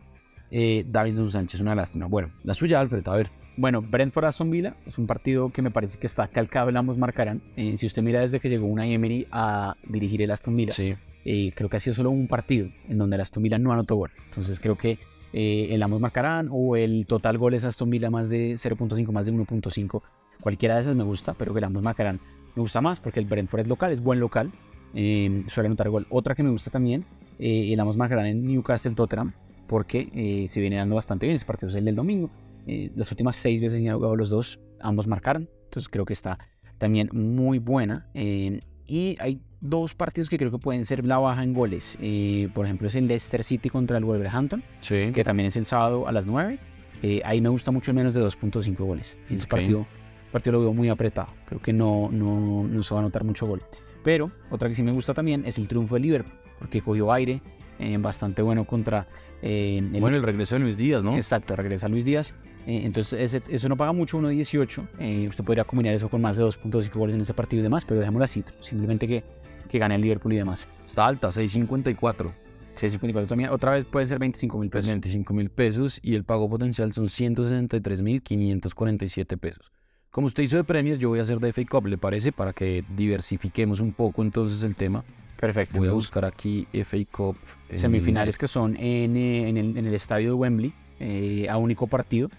Eh, 0.49 0.85
Davinson 0.89 1.31
Sánchez, 1.31 1.61
una 1.61 1.75
lástima. 1.75 2.07
Bueno, 2.07 2.31
la 2.43 2.53
suya, 2.53 2.79
Alfred, 2.79 3.07
a 3.07 3.15
ver. 3.15 3.40
Bueno, 3.57 3.81
Brentford 3.81 4.25
Aston 4.25 4.49
Villa 4.49 4.75
es 4.85 4.97
un 4.97 5.07
partido 5.07 5.49
que 5.51 5.61
me 5.61 5.71
parece 5.71 5.99
que 5.99 6.07
está 6.07 6.27
calcado, 6.27 6.69
el 6.69 6.77
ambos 6.77 6.97
marcarán. 6.97 7.41
Eh, 7.57 7.75
si 7.77 7.85
usted 7.85 8.01
mira 8.01 8.21
desde 8.21 8.39
que 8.39 8.49
llegó 8.49 8.65
una 8.65 8.87
Emery 8.87 9.27
a 9.31 9.75
dirigir 9.87 10.21
el 10.21 10.31
Aston 10.31 10.55
Villa, 10.55 10.73
Sí. 10.73 10.95
eh, 11.25 11.51
creo 11.55 11.69
que 11.69 11.77
ha 11.77 11.79
sido 11.79 11.93
solo 11.93 12.09
un 12.11 12.27
partido 12.27 12.69
en 12.87 12.97
donde 12.97 13.15
el 13.15 13.21
Aston 13.21 13.43
Villa 13.43 13.59
no 13.59 13.71
anotó 13.73 13.95
gol. 13.95 14.11
Entonces 14.29 14.59
creo 14.59 14.77
que 14.77 14.97
eh, 15.33 15.67
el 15.71 15.83
ambos 15.83 15.99
marcarán 16.01 16.47
o 16.51 16.75
el 16.75 17.05
total 17.07 17.37
goles 17.37 17.63
Aston 17.65 17.89
Villa 17.89 18.09
más 18.09 18.29
de 18.29 18.53
0.5, 18.57 19.11
más 19.11 19.25
de 19.25 19.33
1.5. 19.33 20.01
Cualquiera 20.41 20.75
de 20.75 20.81
esas 20.81 20.95
me 20.95 21.03
gusta, 21.03 21.33
pero 21.33 21.53
que 21.53 21.59
el 21.59 21.65
ambos 21.65 21.83
marcarán 21.83 22.19
me 22.55 22.61
gusta 22.61 22.81
más 22.81 22.99
porque 22.99 23.19
el 23.19 23.25
Brentford 23.25 23.61
es 23.61 23.67
local, 23.67 23.91
es 23.91 24.01
buen 24.01 24.19
local, 24.19 24.51
eh, 24.93 25.43
suele 25.47 25.67
anotar 25.67 25.89
gol. 25.89 26.07
Otra 26.09 26.35
que 26.35 26.43
me 26.43 26.49
gusta 26.49 26.69
también, 26.71 27.05
eh, 27.37 27.71
el 27.71 27.79
ambos 27.79 27.95
marcarán 27.97 28.25
en 28.25 28.45
Newcastle 28.45 28.93
Tottenham 28.95 29.33
porque 29.67 30.09
eh, 30.13 30.47
se 30.49 30.59
viene 30.59 30.77
dando 30.77 30.95
bastante 30.95 31.25
bien. 31.27 31.35
Ese 31.35 31.45
partido 31.45 31.69
es 31.69 31.75
el 31.75 31.85
del 31.85 31.95
domingo. 31.95 32.29
Eh, 32.67 32.91
las 32.95 33.09
últimas 33.11 33.35
seis 33.35 33.61
veces 33.61 33.81
que 33.81 33.89
han 33.89 33.95
jugado 33.95 34.15
los 34.15 34.29
dos, 34.29 34.59
ambos 34.79 35.07
marcaron. 35.07 35.49
Entonces 35.65 35.89
creo 35.89 36.05
que 36.05 36.13
está 36.13 36.37
también 36.77 37.09
muy 37.13 37.59
buena. 37.59 38.07
Eh, 38.13 38.59
y 38.85 39.15
hay 39.19 39.39
dos 39.61 39.93
partidos 39.93 40.29
que 40.29 40.37
creo 40.37 40.51
que 40.51 40.57
pueden 40.57 40.85
ser 40.85 41.05
la 41.05 41.17
baja 41.19 41.43
en 41.43 41.53
goles. 41.53 41.97
Eh, 42.01 42.49
por 42.53 42.65
ejemplo, 42.65 42.87
es 42.87 42.95
el 42.95 43.07
Leicester 43.07 43.43
City 43.43 43.69
contra 43.69 43.97
el 43.97 44.03
Wolverhampton, 44.05 44.63
Sí. 44.81 45.11
que 45.13 45.23
también 45.23 45.47
es 45.47 45.55
el 45.55 45.65
sábado 45.65 46.07
a 46.07 46.11
las 46.11 46.25
9. 46.27 46.59
Eh, 47.03 47.21
ahí 47.23 47.41
me 47.41 47.49
gusta 47.49 47.71
mucho 47.71 47.91
el 47.91 47.95
menos 47.95 48.13
de 48.13 48.21
2.5 48.21 48.83
goles. 48.85 49.17
Y 49.29 49.35
ese 49.35 49.47
partido, 49.47 49.87
partido 50.31 50.53
lo 50.53 50.61
veo 50.61 50.73
muy 50.73 50.89
apretado. 50.89 51.27
Creo 51.45 51.61
que 51.61 51.73
no, 51.73 52.09
no, 52.11 52.63
no 52.67 52.83
se 52.83 52.93
va 52.93 52.99
a 52.99 53.03
anotar 53.03 53.23
mucho 53.23 53.47
gol. 53.47 53.61
Pero 54.03 54.29
otra 54.49 54.67
que 54.67 54.75
sí 54.75 54.83
me 54.83 54.91
gusta 54.91 55.13
también 55.13 55.43
es 55.45 55.57
el 55.57 55.67
triunfo 55.67 55.95
de 55.95 56.01
Liverpool, 56.01 56.33
porque 56.59 56.81
cogió 56.81 57.11
aire 57.13 57.41
eh, 57.79 57.97
bastante 57.99 58.41
bueno 58.41 58.65
contra 58.65 59.07
eh, 59.41 59.77
el 59.93 60.01
Bueno, 60.01 60.17
el 60.17 60.23
regreso 60.23 60.55
de 60.55 60.61
Luis 60.61 60.77
Díaz, 60.77 61.03
¿no? 61.03 61.15
Exacto, 61.15 61.55
regresa 61.55 61.87
Luis 61.87 62.03
Díaz. 62.05 62.33
Eh, 62.67 62.81
entonces, 62.85 63.19
ese- 63.19 63.43
eso 63.53 63.67
no 63.69 63.75
paga 63.77 63.91
mucho, 63.91 64.17
1.18. 64.17 64.87
Eh, 64.99 65.27
usted 65.27 65.43
podría 65.43 65.63
combinar 65.63 65.93
eso 65.93 66.09
con 66.09 66.21
más 66.21 66.37
de 66.37 66.43
2.5 66.43 66.99
goles 66.99 67.15
en 67.15 67.21
ese 67.21 67.33
partido 67.33 67.59
y 67.61 67.63
demás, 67.63 67.85
pero 67.85 67.99
dejémoslo 67.99 68.23
así. 68.25 68.43
Simplemente 68.59 69.07
que, 69.07 69.23
que 69.69 69.79
gane 69.79 69.95
el 69.95 70.01
Liverpool 70.01 70.33
y 70.33 70.37
demás. 70.37 70.67
Está 70.85 71.05
alta, 71.07 71.29
6.54. 71.31 72.31
6.54 72.79 73.27
también. 73.27 73.49
Otra 73.49 73.71
vez 73.71 73.85
puede 73.85 74.05
ser 74.05 74.17
25 74.19 74.57
mil 74.57 74.69
pesos. 74.69 74.87
25 74.87 75.33
mil 75.33 75.49
pesos 75.49 75.99
y 76.01 76.15
el 76.15 76.23
pago 76.23 76.49
potencial 76.49 76.93
son 76.93 77.09
163 77.09 78.01
mil 78.01 78.21
547 78.21 79.37
pesos. 79.37 79.71
Como 80.09 80.27
usted 80.27 80.43
hizo 80.43 80.57
de 80.57 80.63
Premier, 80.63 80.97
yo 80.97 81.09
voy 81.09 81.19
a 81.19 81.23
hacer 81.23 81.39
de 81.39 81.49
FA 81.53 81.61
Cup, 81.69 81.87
¿le 81.87 81.97
parece? 81.97 82.31
Para 82.31 82.53
que 82.53 82.83
diversifiquemos 82.95 83.79
un 83.79 83.93
poco 83.93 84.21
entonces 84.23 84.63
el 84.63 84.75
tema. 84.75 85.03
Perfecto. 85.39 85.79
Voy 85.79 85.87
a 85.87 85.93
buscar 85.93 86.25
aquí 86.25 86.67
FA 86.73 86.97
Cup. 87.11 87.37
Semifinales 87.73 88.37
que 88.37 88.47
son 88.47 88.75
en, 88.75 89.15
eh, 89.15 89.49
en 89.49 89.57
el, 89.57 89.77
en 89.77 89.85
el 89.85 89.93
estadio 89.93 90.29
de 90.29 90.33
Wembley, 90.33 90.73
eh, 90.99 91.47
a 91.49 91.57
único 91.57 91.87
partido. 91.87 92.29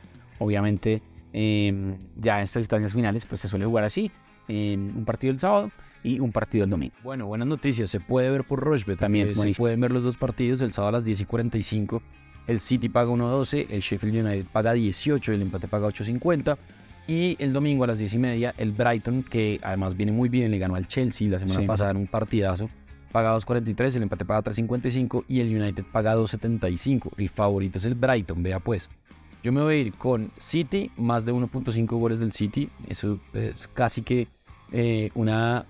Obviamente, 0.42 1.02
eh, 1.32 1.96
ya 2.16 2.38
en 2.38 2.44
estas 2.44 2.60
instancias 2.60 2.92
finales, 2.92 3.24
pues 3.26 3.40
se 3.40 3.48
suele 3.48 3.64
jugar 3.66 3.84
así. 3.84 4.10
en 4.48 4.92
un 4.96 5.04
partido 5.04 5.32
el 5.32 5.38
sábado 5.38 5.70
y 6.02 6.18
un 6.18 6.32
partido 6.32 6.64
el 6.64 6.70
domingo. 6.70 6.92
Bueno, 7.04 7.26
buenas 7.26 7.46
noticias. 7.46 7.88
Se 7.88 8.00
puede 8.00 8.28
ver 8.28 8.42
por 8.44 8.58
Rochebet. 8.60 8.98
También, 8.98 9.28
Eh, 9.28 9.34
se 9.36 9.54
pueden 9.54 9.80
ver 9.80 9.92
los 9.92 10.02
dos 10.02 10.16
partidos. 10.16 10.60
El 10.62 10.72
sábado 10.72 10.88
a 10.88 10.92
las 10.98 11.04
10 11.04 11.20
y 11.20 11.24
45. 11.24 12.02
El 12.48 12.58
City 12.58 12.88
paga 12.88 13.08
1.12. 13.10 13.68
El 13.70 13.80
Sheffield 13.80 14.26
United 14.26 14.46
paga 14.52 14.72
18. 14.72 15.32
El 15.32 15.42
empate 15.42 15.68
paga 15.68 15.86
8.50. 15.86 16.58
Y 17.06 17.36
el 17.38 17.52
domingo 17.52 17.84
a 17.84 17.86
las 17.86 17.98
10 18.00 18.14
y 18.14 18.18
media, 18.18 18.52
el 18.58 18.72
Brighton, 18.72 19.22
que 19.22 19.60
además 19.62 19.96
viene 19.96 20.10
muy 20.12 20.28
bien, 20.28 20.50
le 20.50 20.58
ganó 20.58 20.74
al 20.74 20.86
Chelsea 20.88 21.28
la 21.28 21.38
semana 21.38 21.60
Sí. 21.60 21.66
pasada 21.66 21.92
en 21.92 21.96
un 21.98 22.06
partidazo, 22.08 22.68
paga 23.12 23.32
2.43. 23.34 23.96
El 23.96 24.02
empate 24.02 24.24
paga 24.24 24.42
3.55. 24.42 25.24
Y 25.28 25.38
el 25.40 25.56
United 25.56 25.84
paga 25.92 26.16
2.75. 26.16 27.10
El 27.16 27.28
favorito 27.28 27.78
es 27.78 27.84
el 27.86 27.94
Brighton, 27.94 28.42
vea 28.42 28.58
pues. 28.58 28.90
Yo 29.42 29.52
me 29.52 29.60
voy 29.62 29.74
a 29.74 29.78
ir 29.78 29.92
con 29.94 30.30
City, 30.38 30.90
más 30.96 31.24
de 31.24 31.32
1.5 31.32 31.86
goles 31.98 32.20
del 32.20 32.32
City. 32.32 32.68
Eso 32.88 33.18
es 33.32 33.66
casi 33.68 34.02
que 34.02 34.28
eh, 34.70 35.10
una 35.14 35.64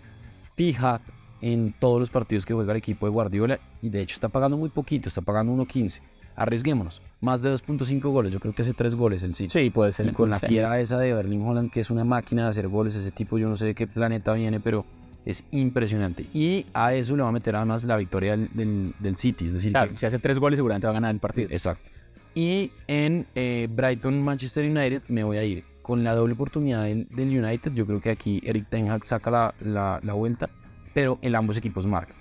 fija 0.57 1.01
en 1.41 1.75
todos 1.79 1.99
los 1.99 2.11
partidos 2.11 2.45
que 2.47 2.55
juega 2.55 2.73
el 2.73 2.79
equipo 2.79 3.07
de 3.07 3.11
Guardiola. 3.13 3.59
Y 3.81 3.89
de 3.89 4.01
hecho 4.03 4.15
está 4.15 4.29
pagando 4.29 4.57
muy 4.57 4.69
poquito, 4.69 5.09
está 5.09 5.23
pagando 5.23 5.53
1.15. 5.55 6.01
Arriesguémonos, 6.37 7.03
más 7.21 7.43
de 7.43 7.53
2.5 7.53 8.01
goles. 8.11 8.33
Yo 8.33 8.41
creo 8.41 8.55
que 8.55 8.63
hace 8.63 8.73
3 8.75 8.95
goles 8.95 9.23
el 9.23 9.35
City. 9.35 9.49
Sí, 9.51 9.71
puede 9.71 9.93
ser. 9.93 10.07
Y 10.07 10.13
con 10.13 10.31
la 10.31 10.37
fiera 10.39 10.79
esa 10.81 10.99
de 10.99 11.13
Berlín 11.13 11.43
Holland, 11.47 11.71
que 11.71 11.81
es 11.81 11.91
una 11.91 12.05
máquina 12.05 12.45
de 12.45 12.49
hacer 12.51 12.69
goles, 12.69 12.95
ese 12.95 13.11
tipo, 13.11 13.39
yo 13.39 13.49
no 13.49 13.57
sé 13.57 13.67
de 13.67 13.75
qué 13.75 13.87
planeta 13.87 14.33
viene, 14.35 14.61
pero 14.61 14.85
es 15.25 15.45
impresionante. 15.51 16.27
Y 16.35 16.67
a 16.75 16.95
eso 16.95 17.17
le 17.17 17.23
va 17.23 17.29
a 17.29 17.33
meter 17.33 17.55
además 17.57 17.85
la 17.85 17.97
victoria 17.97 18.33
del, 18.33 18.49
del- 18.55 18.95
del 18.99 19.17
City. 19.17 19.47
Es 19.47 19.55
decir, 19.55 19.73
Claro, 19.73 19.93
que- 19.93 19.99
si 19.99 20.07
hace 20.07 20.19
tres 20.19 20.39
goles 20.39 20.57
seguramente 20.59 20.87
va 20.87 20.91
a 20.91 20.95
ganar 20.95 21.11
el 21.15 21.21
partido. 21.21 21.49
Exacto. 21.51 21.89
Y 22.35 22.71
en 22.87 23.27
eh, 23.35 23.69
Brighton, 23.71 24.23
Manchester 24.23 24.65
United, 24.65 25.03
me 25.09 25.23
voy 25.25 25.37
a 25.39 25.45
ir 25.45 25.65
con 25.83 26.03
la 26.05 26.15
doble 26.15 26.35
oportunidad 26.35 26.85
del, 26.85 27.07
del 27.11 27.29
United. 27.45 27.73
Yo 27.75 27.87
creo 27.87 28.01
que 28.01 28.11
aquí 28.11 28.41
Eric 28.45 28.69
Ten 28.71 28.89
Hag 28.91 29.05
saca 29.05 29.31
la, 29.31 29.55
la- 29.61 30.01
la 30.03 30.13
vuelta, 30.15 30.49
pero 30.95 31.19
en 31.23 31.35
ambos 31.35 31.57
equipos 31.59 31.87
marcan. 31.87 32.17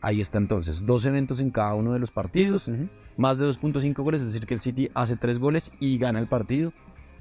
Ahí 0.00 0.20
está 0.20 0.38
entonces, 0.38 0.84
dos 0.84 1.04
eventos 1.06 1.40
en 1.40 1.50
cada 1.50 1.74
uno 1.74 1.92
de 1.94 1.98
los 1.98 2.10
partidos, 2.10 2.68
Ujú. 2.68 2.88
más 3.16 3.38
de 3.38 3.46
2.5 3.46 3.94
goles, 4.02 4.20
es 4.20 4.28
decir, 4.34 4.46
que 4.46 4.54
el 4.54 4.60
City 4.60 4.90
hace 4.94 5.16
tres 5.16 5.38
goles 5.38 5.72
y 5.80 5.96
gana 5.98 6.18
el 6.20 6.26
partido. 6.26 6.72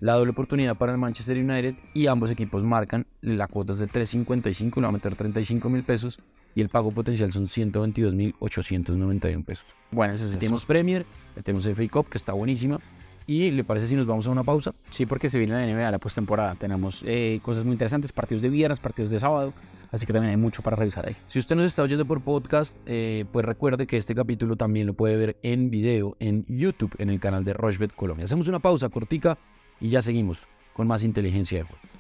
La 0.02 0.16
doble 0.16 0.32
oportunidad 0.32 0.76
para 0.76 0.92
el 0.92 0.98
Manchester 0.98 1.38
United 1.38 1.76
y 1.94 2.08
ambos 2.08 2.30
equipos 2.30 2.62
marcan. 2.62 3.06
La 3.22 3.48
cuota 3.48 3.72
es 3.72 3.80
de 3.80 3.88
3.55, 3.88 4.76
le 4.76 4.82
va 4.82 4.90
a 4.90 4.92
meter 4.92 5.16
35 5.16 5.70
mil 5.70 5.84
pesos 5.84 6.20
y 6.56 6.62
el 6.62 6.70
pago 6.70 6.92
potencial 6.92 7.32
son 7.32 7.48
122.891 7.48 9.44
pesos. 9.44 9.66
Bueno, 9.92 10.14
eso 10.14 10.26
es 10.26 10.32
eso. 10.32 10.40
Metemos 10.40 10.66
Premier, 10.66 11.06
metemos 11.36 11.66
FA 11.66 11.88
Cup, 11.90 12.10
que 12.10 12.18
está 12.18 12.34
buenísima. 12.34 12.80
¿Y 13.26 13.52
le 13.52 13.64
parece 13.64 13.88
si 13.88 13.96
nos 13.96 14.06
vamos 14.06 14.28
a 14.28 14.32
una 14.32 14.44
pausa? 14.44 14.74
Sí, 14.90 15.06
porque 15.06 15.30
se 15.30 15.40
viene 15.40 15.54
la 15.54 15.66
NBA, 15.66 15.92
la 15.92 16.00
postemporada. 16.00 16.56
Tenemos 16.56 17.04
eh, 17.06 17.40
cosas 17.42 17.64
muy 17.64 17.74
interesantes, 17.74 18.12
partidos 18.12 18.42
de 18.42 18.50
viernes, 18.50 18.80
partidos 18.80 19.12
de 19.12 19.20
sábado. 19.20 19.54
Así 19.92 20.08
que 20.08 20.14
también 20.14 20.32
hay 20.32 20.38
mucho 20.38 20.64
para 20.64 20.76
revisar 20.76 21.08
ahí. 21.08 21.16
Si 21.30 21.38
usted 21.38 21.56
nos 21.56 21.66
está 21.66 21.84
oyendo 21.84 22.06
por 22.06 22.22
podcast, 22.22 22.78
eh, 22.88 23.26
pues 23.32 23.46
recuerde 23.46 23.86
que 23.86 23.96
este 23.96 24.16
capítulo 24.16 24.56
también 24.56 24.88
lo 24.88 24.96
puede 24.96 25.18
ver 25.18 25.38
en 25.44 25.70
video 25.70 26.18
en 26.20 26.46
YouTube, 26.48 26.96
en 26.98 27.12
el 27.12 27.20
canal 27.20 27.44
de 27.44 27.54
Rochebet 27.54 27.94
Colombia. 27.94 28.26
Hacemos 28.26 28.48
una 28.48 28.60
pausa 28.60 28.90
cortica 28.90 29.38
y 29.80 29.90
ya 29.90 30.02
seguimos 30.02 30.48
con 30.74 30.88
más 30.88 31.04
inteligencia 31.04 31.60
de 31.60 31.64
juego. 31.66 31.93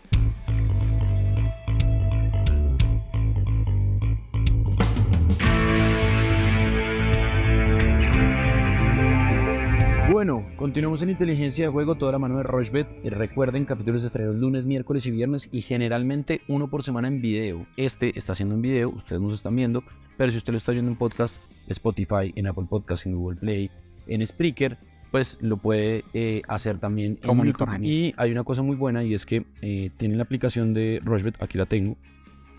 Bueno, 10.13 10.45
continuamos 10.58 11.02
en 11.02 11.10
inteligencia 11.10 11.65
de 11.65 11.71
juego, 11.71 11.95
toda 11.95 12.12
la 12.12 12.19
mano 12.19 12.38
de 12.38 12.43
Rochebet. 12.43 12.88
Y 13.04 13.10
Recuerden, 13.10 13.65
capítulos 13.65 14.02
de 14.02 14.08
estreno 14.10 14.32
lunes, 14.32 14.63
miércoles 14.63 15.08
y 15.08 15.12
viernes 15.12 15.49
y 15.52 15.62
generalmente 15.62 16.41
uno 16.47 16.67
por 16.67 16.84
semana 16.84 17.08
en 17.08 17.19
video. 17.19 17.65
Este 17.78 18.15
está 18.15 18.34
haciendo 18.34 18.54
en 18.54 18.62
video, 18.62 18.89
ustedes 18.89 19.19
nos 19.19 19.34
están 19.34 19.56
viendo, 19.56 19.84
pero 20.15 20.32
si 20.32 20.38
usted 20.38 20.54
lo 20.54 20.58
está 20.58 20.71
oyendo 20.71 20.91
en 20.91 20.97
podcast, 20.97 21.41
Spotify, 21.67 22.32
en 22.36 22.45
Apple 22.45 22.67
Podcast, 22.69 23.08
en 23.08 23.15
Google 23.15 23.39
Play, 23.39 23.71
en 24.06 24.23
Spreaker, 24.23 24.78
pues 25.10 25.39
lo 25.41 25.58
puede 25.58 26.06
eh, 26.13 26.43
hacer 26.47 26.78
también 26.78 27.17
en 27.19 27.28
Como 27.28 27.43
YouTube. 27.43 27.67
Nico 27.80 27.84
Y 27.84 28.13
hay 28.15 28.32
una 28.32 28.43
cosa 28.43 28.62
muy 28.62 28.76
buena 28.76 29.04
y 29.04 29.15
es 29.15 29.26
que 29.26 29.47
eh, 29.63 29.89
tienen 29.97 30.19
la 30.19 30.26
aplicación 30.26 30.76
de 30.76 31.02
Rochebet, 31.04 31.41
aquí 31.41 31.58
la 31.58 31.65
tengo, 31.65 31.97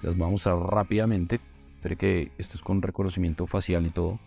las 0.02 0.16
voy 0.16 0.26
a 0.26 0.30
mostrar 0.32 0.58
rápidamente, 0.58 1.38
pero 1.80 1.96
que 1.96 2.32
esto 2.36 2.56
es 2.56 2.64
con 2.64 2.82
reconocimiento 2.82 3.46
facial 3.46 3.86
y 3.86 3.90
todo 3.90 4.18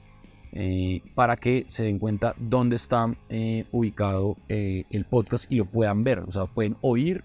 eh, 0.60 1.04
para 1.13 1.38
que 1.38 1.65
se 1.67 1.84
den 1.84 2.00
cuenta 2.00 2.34
dónde 2.36 2.78
está 2.78 3.15
eh, 3.30 3.65
ubicado 3.72 4.38
eh, 4.50 4.86
el 4.89 5.06
podcast 5.06 5.52
y 5.52 5.58
lo 5.58 5.65
puedan 5.65 6.04
ver. 6.04 6.22
O 6.22 6.32
sea, 6.32 6.48
pueden 6.48 6.78
oír 6.82 7.24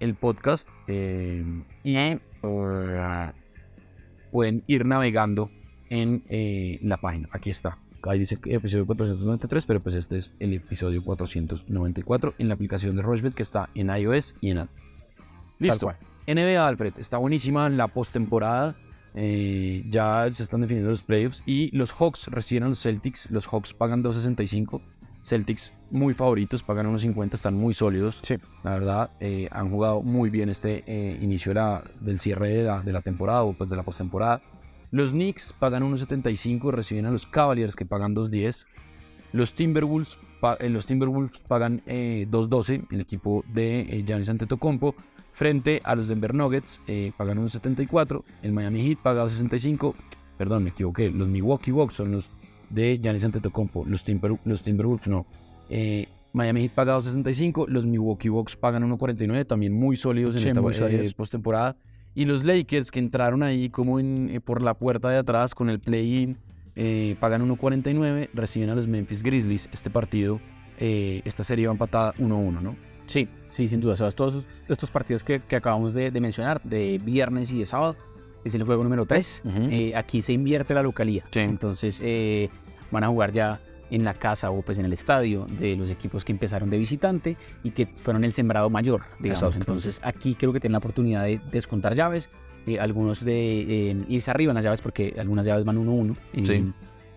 el 0.00 0.14
podcast 0.16 0.68
y 0.86 2.18
pueden 4.30 4.64
ir 4.66 4.84
navegando 4.84 5.50
en 5.88 6.24
la 6.82 6.98
página. 6.98 7.26
Aquí 7.32 7.48
está. 7.48 7.78
Ahí 8.02 8.18
dice 8.18 8.38
episodio 8.44 8.84
493, 8.84 9.64
pero 9.64 9.80
pues 9.80 9.94
este 9.94 10.18
es 10.18 10.34
el 10.38 10.52
episodio 10.52 11.02
494 11.02 12.34
en 12.36 12.48
la 12.48 12.54
aplicación 12.54 12.96
de 12.96 13.02
Rochebet 13.02 13.32
que 13.32 13.44
está 13.44 13.70
en 13.74 13.88
iOS 13.88 14.34
y 14.42 14.50
en 14.50 14.58
Android. 14.58 14.78
Listo. 15.58 15.94
NBA 16.26 16.68
Alfred, 16.68 16.98
está 16.98 17.16
buenísima 17.16 17.70
la 17.70 17.88
postemporada. 17.88 18.76
Eh, 19.14 19.84
ya 19.90 20.26
se 20.32 20.42
están 20.42 20.62
definiendo 20.62 20.90
los 20.90 21.02
playoffs 21.02 21.42
y 21.46 21.74
los 21.76 21.92
Hawks 21.92 22.28
reciben 22.28 22.64
a 22.64 22.68
los 22.68 22.82
Celtics. 22.82 23.30
Los 23.30 23.46
Hawks 23.46 23.74
pagan 23.74 24.02
2.65. 24.02 24.80
Celtics 25.22 25.72
muy 25.90 26.14
favoritos, 26.14 26.62
pagan 26.64 26.86
unos 26.86 27.02
50, 27.02 27.36
están 27.36 27.54
muy 27.54 27.74
sólidos. 27.74 28.18
Sí. 28.22 28.36
La 28.64 28.72
verdad, 28.72 29.10
eh, 29.20 29.48
han 29.52 29.70
jugado 29.70 30.02
muy 30.02 30.30
bien 30.30 30.48
este 30.48 30.82
eh, 30.86 31.18
inicio 31.20 31.50
de 31.50 31.54
la- 31.60 31.84
del 32.00 32.18
cierre 32.18 32.48
de 32.54 32.62
la, 32.64 32.82
de 32.82 32.92
la 32.92 33.02
temporada 33.02 33.42
o 33.44 33.52
pues 33.52 33.70
de 33.70 33.76
la 33.76 33.82
postemporada. 33.84 34.42
Los 34.90 35.10
Knicks 35.12 35.54
pagan 35.58 35.84
1.75, 35.84 36.70
reciben 36.72 37.06
a 37.06 37.10
los 37.10 37.26
Cavaliers 37.26 37.76
que 37.76 37.86
pagan 37.86 38.14
2.10. 38.16 38.66
Los 39.32 39.54
Timberwolves, 39.54 40.18
pa- 40.40 40.58
los 40.60 40.86
Timberwolves 40.86 41.38
pagan 41.38 41.82
eh, 41.86 42.26
2.12, 42.30 42.86
el 42.90 43.00
equipo 43.00 43.44
de 43.54 44.02
Giannis 44.06 44.28
Antetokounmpo. 44.28 44.94
Frente 45.32 45.80
a 45.84 45.96
los 45.96 46.08
Denver 46.08 46.34
Nuggets, 46.34 46.80
eh, 46.86 47.12
pagan 47.16 47.38
1.74, 47.38 48.22
el 48.42 48.52
Miami 48.52 48.86
Heat 48.86 48.98
paga 48.98 49.24
2.65, 49.24 49.94
perdón, 50.38 50.64
me 50.64 50.70
equivoqué, 50.70 51.10
los 51.10 51.28
Milwaukee 51.28 51.72
Bucks 51.72 51.94
son 51.94 52.12
los 52.12 52.30
de 52.70 52.98
Giannis 53.02 53.24
Antetokounmpo, 53.24 53.84
los, 53.86 54.04
Timber, 54.04 54.38
los 54.44 54.62
Timberwolves 54.62 55.08
no. 55.08 55.26
Eh, 55.68 56.06
Miami 56.32 56.62
Heat 56.62 56.72
paga 56.72 56.96
2.65, 56.98 57.68
los 57.68 57.86
Milwaukee 57.86 58.28
Bucks 58.28 58.56
pagan 58.56 58.88
1.49, 58.90 59.46
también 59.46 59.72
muy 59.72 59.96
sólidos 59.96 60.34
en 60.36 60.40
Sí, 60.42 60.48
esta 60.48 60.88
eh, 60.88 61.12
postemporada. 61.14 61.76
Y 62.14 62.24
los 62.24 62.44
Lakers 62.44 62.90
que 62.90 62.98
entraron 62.98 63.42
ahí 63.42 63.70
como 63.70 63.98
en, 63.98 64.30
eh, 64.30 64.40
por 64.40 64.62
la 64.62 64.74
puerta 64.74 65.10
de 65.10 65.18
atrás 65.18 65.54
con 65.54 65.68
el 65.68 65.78
play-in, 65.78 66.36
eh, 66.74 67.16
pagan 67.20 67.42
1.49, 67.48 68.30
reciben 68.32 68.70
a 68.70 68.74
los 68.74 68.86
Memphis 68.86 69.22
Grizzlies. 69.22 69.68
Este 69.72 69.90
partido, 69.90 70.40
esta 70.78 71.44
serie 71.44 71.66
va 71.66 71.72
empatada 71.72 72.12
1-1, 72.14 72.60
¿no? 72.60 72.76
Sí, 73.12 73.28
sí, 73.48 73.68
sin 73.68 73.80
duda. 73.80 73.94
Todos 74.12 74.44
estos 74.68 74.90
partidos 74.90 75.22
que, 75.22 75.40
que 75.40 75.56
acabamos 75.56 75.92
de, 75.94 76.10
de 76.10 76.20
mencionar, 76.20 76.60
de 76.62 76.98
viernes 76.98 77.52
y 77.52 77.58
de 77.58 77.66
sábado, 77.66 77.94
es 78.44 78.54
el 78.54 78.64
juego 78.64 78.82
número 78.82 79.04
3. 79.06 79.42
Ujú. 79.44 79.68
aquí 79.96 80.22
se 80.22 80.32
invierte 80.32 80.72
la 80.74 80.82
localía. 80.82 81.24
Sí. 81.30 81.40
Entonces 81.40 82.00
eh, 82.02 82.48
van 82.90 83.04
a 83.04 83.08
jugar 83.08 83.32
ya 83.32 83.60
en 83.90 84.04
la 84.04 84.14
casa 84.14 84.50
o 84.50 84.62
pues 84.62 84.78
en 84.78 84.86
el 84.86 84.92
estadio 84.94 85.46
de 85.60 85.76
los 85.76 85.90
equipos 85.90 86.24
que 86.24 86.32
empezaron 86.32 86.70
de 86.70 86.78
visitante 86.78 87.36
y 87.62 87.72
que 87.72 87.86
fueron 87.86 88.24
el 88.24 88.32
sembrado 88.32 88.70
mayor, 88.70 89.02
digamos. 89.20 89.54
Entonces 89.56 90.00
aquí 90.02 90.34
creo 90.34 90.52
que 90.54 90.60
tienen 90.60 90.72
la 90.72 90.78
oportunidad 90.78 91.24
de 91.24 91.40
descontar 91.50 91.94
llaves, 91.94 92.30
eh, 92.66 92.80
algunos 92.80 93.22
de 93.24 93.90
eh, 93.90 94.04
irse 94.08 94.30
arriba 94.30 94.52
en 94.52 94.54
las 94.54 94.64
llaves 94.64 94.80
porque 94.80 95.14
algunas 95.18 95.44
llaves 95.44 95.64
van 95.66 95.76
1-1. 95.76 96.16
eh, 96.32 96.42
Sí. 96.46 96.72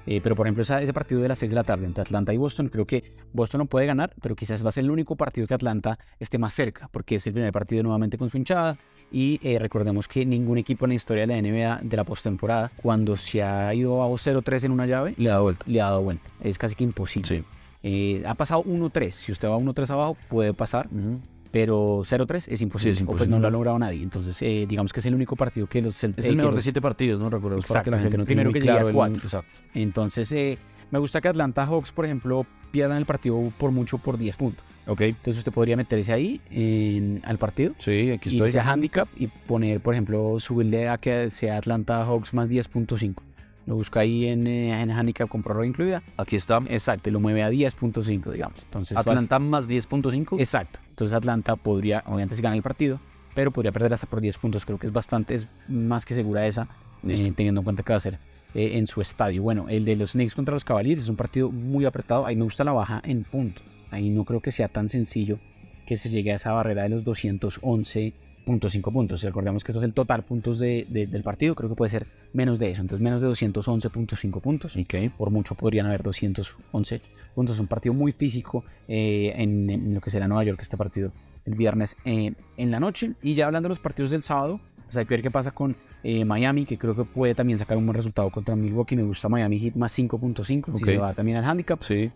Eh, 0.05 0.21
pero 0.21 0.35
por 0.35 0.45
ejemplo 0.47 0.61
esa- 0.63 0.81
ese 0.81 0.93
partido 0.93 1.21
de 1.21 1.27
las 1.27 1.39
6 1.39 1.51
de 1.51 1.55
la 1.55 1.63
tarde 1.63 1.85
entre 1.85 2.01
Atlanta 2.01 2.33
y 2.33 2.37
Boston, 2.37 2.69
creo 2.69 2.85
que 2.85 3.03
Boston 3.33 3.59
no 3.59 3.65
puede 3.65 3.85
ganar, 3.85 4.13
pero 4.21 4.35
quizás 4.35 4.63
va 4.65 4.69
a 4.69 4.71
ser 4.71 4.83
el 4.83 4.91
único 4.91 5.15
partido 5.15 5.47
que 5.47 5.53
Atlanta 5.53 5.97
esté 6.19 6.37
más 6.37 6.53
cerca, 6.53 6.87
porque 6.91 7.15
es 7.15 7.27
el 7.27 7.33
primer 7.33 7.51
partido 7.51 7.83
nuevamente 7.83 8.17
con 8.17 8.29
su 8.29 8.37
hinchada. 8.37 8.77
Y 9.11 9.39
eh, 9.43 9.59
recordemos 9.59 10.07
que 10.07 10.25
ningún 10.25 10.57
equipo 10.57 10.85
en 10.85 10.89
la 10.89 10.95
historia 10.95 11.27
de 11.27 11.27
la 11.27 11.37
NBA 11.41 11.79
de 11.83 11.95
la 11.97 12.03
postemporada, 12.03 12.71
cuando 12.81 13.15
se 13.17 13.43
ha 13.43 13.71
ido 13.73 14.01
a 14.03 14.07
0-3 14.07 14.63
en 14.63 14.71
una 14.71 14.87
llave, 14.87 15.13
Le 15.17 15.29
da 15.29 15.39
vuelta. 15.41 15.63
le 15.67 15.79
ha 15.81 15.85
dado 15.85 16.01
vuelta. 16.01 16.23
Es 16.43 16.57
casi 16.57 16.75
que 16.75 16.83
imposible. 16.83 17.27
Sí. 17.27 17.43
Eh, 17.83 18.23
ha 18.25 18.33
pasado 18.33 18.63
1-3. 18.63 19.11
Si 19.11 19.31
usted 19.31 19.47
va 19.47 19.57
1-3 19.57 19.91
abajo, 19.91 20.17
puede 20.27 20.53
pasar, 20.55 20.87
Ujú. 20.87 21.19
Pero 21.55 22.01
0-3 22.03 22.49
es 22.51 22.61
imposible. 22.61 22.95
Sí, 22.95 23.03
es 23.03 23.07
O 23.07 23.11
pues 23.11 23.21
imposible. 23.21 23.29
no 23.29 23.39
lo 23.39 23.47
ha 23.47 23.51
logrado 23.51 23.79
nadie. 23.79 24.03
Entonces, 24.03 24.41
eh, 24.41 24.65
digamos 24.67 24.91
que 24.91 24.99
es 24.99 25.05
el 25.05 25.15
único 25.15 25.37
partido 25.37 25.67
que 25.67 25.81
los 25.81 25.95
Celt- 26.03 26.15
Es 26.17 26.25
eh, 26.25 26.29
el 26.29 26.35
mejor 26.35 26.53
de 26.53 26.61
siete 26.61 26.81
partidos, 26.81 27.23
¿no? 27.23 27.29
Para 27.29 27.41
que 27.41 27.49
la 27.49 27.55
Exacto, 27.55 27.95
es 27.95 28.01
gente 28.01 28.15
el 28.17 28.19
no 28.19 28.25
tenga 28.25 28.25
primero 28.25 28.49
muy 28.49 28.53
que 28.55 28.59
llega 28.59 28.73
a 28.73 28.75
claro 28.75 28.89
el- 28.89 28.93
cuatro. 28.95 29.21
Exacto. 29.23 29.59
Entonces, 29.73 30.29
eh, 30.33 30.57
me 30.91 30.99
gusta 30.99 31.21
que 31.21 31.29
Atlanta 31.29 31.65
Hawks, 31.65 31.93
por 31.93 32.03
ejemplo, 32.03 32.45
pierdan 32.71 32.97
el 32.97 33.05
partido 33.05 33.39
por 33.57 33.71
mucho 33.71 33.99
por 33.99 34.17
10 34.17 34.35
puntos. 34.35 34.65
Ok. 34.85 34.99
Entonces, 34.99 35.37
usted 35.37 35.53
podría 35.53 35.77
meterse 35.77 36.11
ahí 36.11 36.41
en- 36.51 37.21
al 37.23 37.37
partido. 37.37 37.73
Sí, 37.79 38.11
aquí 38.11 38.27
estoy. 38.27 38.47
irse 38.47 38.59
a 38.59 38.69
handicap 38.69 39.07
y 39.15 39.27
poner, 39.27 39.79
por 39.79 39.93
ejemplo, 39.93 40.37
subirle 40.41 40.89
a 40.89 40.97
que 40.97 41.29
sea 41.29 41.55
Atlanta 41.55 42.03
Hawks 42.03 42.33
más 42.33 42.49
10.5. 42.49 43.23
Lo 43.65 43.75
busca 43.75 44.01
ahí 44.01 44.25
en, 44.27 44.45
eh, 44.47 44.79
en 44.79 44.91
handicap 44.91 45.27
con 45.27 45.41
prórroga 45.41 45.65
incluida. 45.65 46.03
Aquí 46.17 46.35
está. 46.35 46.61
Exacto, 46.69 47.09
y 47.09 47.11
lo 47.11 47.19
mueve 47.19 47.41
a 47.43 47.49
10.5, 47.49 48.31
digamos. 48.31 48.61
Entonces, 48.63 48.95
vas- 48.95 49.07
Atlanta 49.07 49.39
más 49.39 49.67
10.5. 49.67 50.39
Exacto. 50.39 50.79
Entonces 50.89 51.13
Atlanta 51.15 51.55
podría, 51.55 52.03
obviamente, 52.05 52.35
si 52.35 52.41
gana 52.43 52.55
el 52.55 52.61
partido, 52.61 52.99
pero 53.33 53.51
podría 53.51 53.71
perder 53.71 53.93
hasta 53.93 54.05
por 54.07 54.21
10 54.21 54.37
puntos. 54.37 54.65
Creo 54.65 54.77
que 54.77 54.85
es 54.85 54.93
bastante, 54.93 55.33
es 55.35 55.47
más 55.67 56.05
que 56.05 56.13
segura 56.13 56.45
esa, 56.45 56.67
eh, 57.07 57.33
teniendo 57.35 57.61
en 57.61 57.65
cuenta 57.65 57.81
que 57.83 57.91
va 57.93 57.97
a 57.97 58.01
ser 58.01 58.19
eh, 58.53 58.77
en 58.77 58.85
su 58.87 59.01
estadio. 59.01 59.41
Bueno, 59.43 59.65
el 59.67 59.83
de 59.83 59.95
los 59.95 60.11
Knicks 60.13 60.35
contra 60.35 60.53
los 60.53 60.63
Cavaliers 60.63 61.01
es 61.01 61.09
un 61.09 61.15
partido 61.15 61.51
muy 61.51 61.85
apretado. 61.85 62.25
Ahí 62.25 62.35
me 62.35 62.43
gusta 62.43 62.63
la 62.63 62.71
baja 62.71 63.01
en 63.03 63.23
puntos. 63.23 63.63
Ahí 63.91 64.09
no 64.09 64.25
creo 64.25 64.41
que 64.41 64.51
sea 64.51 64.67
tan 64.67 64.89
sencillo 64.89 65.39
que 65.87 65.97
se 65.97 66.09
llegue 66.09 66.31
a 66.31 66.35
esa 66.35 66.51
barrera 66.53 66.83
de 66.83 66.89
los 66.89 67.03
211.5 67.03 68.13
puntos. 68.45 68.71
Si 68.71 69.27
recordemos 69.27 69.63
que 69.63 69.71
esto 69.71 69.79
es 69.79 69.85
el 69.85 69.93
total 69.93 70.23
puntos 70.23 70.59
de- 70.59 70.85
de- 70.89 71.07
del 71.07 71.23
partido, 71.23 71.55
creo 71.55 71.69
que 71.69 71.75
puede 71.75 71.89
ser 71.89 72.07
menos 72.31 72.59
de 72.59 72.71
eso. 72.71 72.81
Entonces, 72.81 73.03
menos 73.03 73.21
de 73.21 73.27
211.5 73.27 74.39
puntos 74.39 74.77
Ok. 74.77 75.11
por 75.17 75.31
mucho 75.31 75.55
podrían 75.55 75.87
haber 75.87 76.03
211 76.03 77.01
puntos. 77.35 77.59
Un 77.59 77.67
partido 77.67 77.93
muy 77.93 78.11
físico 78.13 78.63
eh, 78.87 79.33
en, 79.35 79.69
en 79.69 79.93
lo 79.95 79.99
que 80.01 80.09
será 80.09 80.27
Nueva 80.27 80.43
York 80.45 80.59
este 80.61 80.77
partido 80.77 81.11
el 81.45 81.55
viernes 81.55 81.97
eh, 82.05 82.33
en 82.57 82.71
la 82.71 82.79
noche. 82.79 83.13
Y 83.21 83.33
ya 83.33 83.47
hablando 83.47 83.67
de 83.67 83.71
los 83.71 83.79
partidos 83.79 84.11
del 84.11 84.23
sábado, 84.23 84.59
pues 84.85 84.95
hay 84.97 85.05
que 85.05 85.15
ver 85.15 85.21
qué 85.21 85.31
pasa 85.31 85.51
con 85.51 85.75
eh, 86.03 86.23
Miami, 86.23 86.65
que 86.65 86.77
creo 86.77 86.95
que 86.95 87.03
puede 87.03 87.33
también 87.35 87.57
sacar 87.59 87.77
un 87.77 87.85
buen 87.85 87.95
resultado 87.95 88.29
contra 88.29 88.55
Milwaukee. 88.55 88.95
Me 88.95 89.03
gusta 89.03 89.27
Miami 89.27 89.59
Heat 89.59 89.75
más 89.75 89.91
5.5, 89.97 90.69
Ok. 90.69 90.77
si 90.77 90.85
se 90.85 90.97
va 90.97 91.13
también 91.13 91.37
al 91.37 91.45
handicap. 91.45 91.81
Sí. 91.81 92.11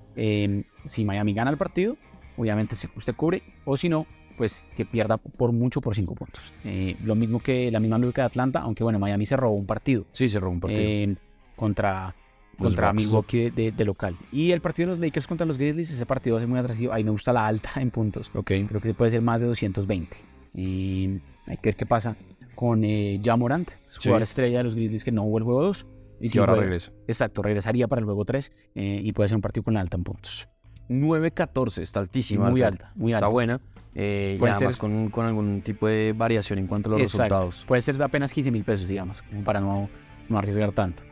Si 0.85 1.03
Miami 1.05 1.33
gana 1.33 1.49
el 1.51 1.57
partido, 1.57 1.97
obviamente 2.37 2.75
usted 2.95 3.15
cubre, 3.15 3.41
o 3.65 3.75
si 3.77 3.89
no, 3.89 4.05
pues 4.39 4.65
que 4.73 4.85
pierda 4.85 5.17
por 5.17 5.51
mucho 5.51 5.81
por 5.81 5.93
5 5.95 6.15
puntos. 6.15 6.53
Eh, 6.63 6.95
lo 7.03 7.13
mismo 7.13 7.41
que 7.41 7.69
la 7.71 7.81
misma 7.81 7.97
lógica 7.99 8.21
de 8.21 8.27
Atlanta, 8.27 8.59
aunque 8.61 8.85
bueno, 8.85 8.97
Miami 8.97 9.25
se 9.25 9.35
robó 9.35 9.53
un 9.53 9.65
partido 9.65 10.05
Sí, 10.13 10.29
se 10.29 10.39
robó 10.39 10.53
un 10.53 10.61
partido. 10.61 10.81
eh, 10.81 11.15
contra, 11.57 12.15
Los 12.57 12.69
contra. 12.69 12.93
Milwaukee 12.93 13.37
de, 13.49 13.51
de- 13.51 13.71
de 13.73 13.83
local. 13.85 14.15
Y 14.31 14.51
el 14.51 14.61
partido 14.61 14.87
de 14.87 14.91
los 14.95 14.99
Lakers 15.01 15.27
contra 15.27 15.45
los 15.45 15.57
Grizzlies, 15.57 15.91
ese 15.91 16.05
partido 16.05 16.35
va 16.35 16.39
a 16.39 16.41
ser 16.43 16.47
muy 16.47 16.57
atractivo. 16.57 16.93
Ahí 16.93 17.03
me 17.03 17.11
gusta 17.11 17.33
la 17.33 17.45
alta 17.47 17.69
en 17.81 17.91
puntos. 17.91 18.31
ok. 18.33 18.45
Creo 18.69 18.79
que 18.81 18.87
se 18.87 18.93
puede 18.93 19.11
ser 19.11 19.21
más 19.21 19.41
de 19.41 19.47
220. 19.47 20.15
Y 20.55 21.19
hay 21.45 21.57
que 21.57 21.69
ver 21.69 21.75
qué 21.75 21.85
pasa 21.85 22.15
con 22.55 22.85
eh, 22.85 23.19
Ja 23.23 23.35
Morant, 23.35 23.69
Sí. 23.89 23.99
jugador 24.05 24.21
estrella 24.21 24.59
de 24.59 24.63
los 24.63 24.73
Grizzlies 24.75 25.03
que 25.03 25.11
no 25.11 25.23
jugó 25.23 25.37
el 25.39 25.43
juego 25.43 25.63
2. 25.63 25.85
Y 26.21 26.27
Sí, 26.27 26.33
que 26.33 26.39
ahora 26.39 26.55
regresa. 26.55 26.91
Exacto, 27.09 27.41
regresaría 27.41 27.89
para 27.89 27.99
el 27.99 28.05
juego 28.05 28.23
3 28.23 28.53
eh, 28.75 29.01
y 29.03 29.11
puede 29.11 29.27
ser 29.27 29.35
un 29.35 29.41
partido 29.41 29.63
con 29.65 29.73
la 29.73 29.81
alta 29.81 29.97
en 29.97 30.03
puntos. 30.05 30.47
9.14, 30.89 31.81
está 31.81 31.99
altísima. 31.99 32.49
Muy 32.49 32.61
alta, 32.63 32.91
muy 32.95 33.11
Está 33.11 33.17
alta. 33.25 33.27
buena. 33.33 33.61
Eh, 33.95 34.35
Puede 34.39 34.53
ser- 34.55 34.77
con, 34.77 35.09
con 35.09 35.25
algún 35.25 35.61
tipo 35.61 35.87
de 35.87 36.13
variación 36.15 36.59
en 36.59 36.67
cuanto 36.67 36.89
a 36.89 36.93
los 36.93 37.01
Exacto. 37.01 37.23
resultados. 37.35 37.65
Puede 37.67 37.81
ser 37.81 37.97
de 37.97 38.03
apenas 38.03 38.31
15 38.33 38.51
mil 38.51 38.63
pesos, 38.63 38.87
digamos, 38.87 39.23
para 39.43 39.59
no, 39.59 39.89
no 40.29 40.37
arriesgar 40.37 40.71
tanto. 40.71 41.03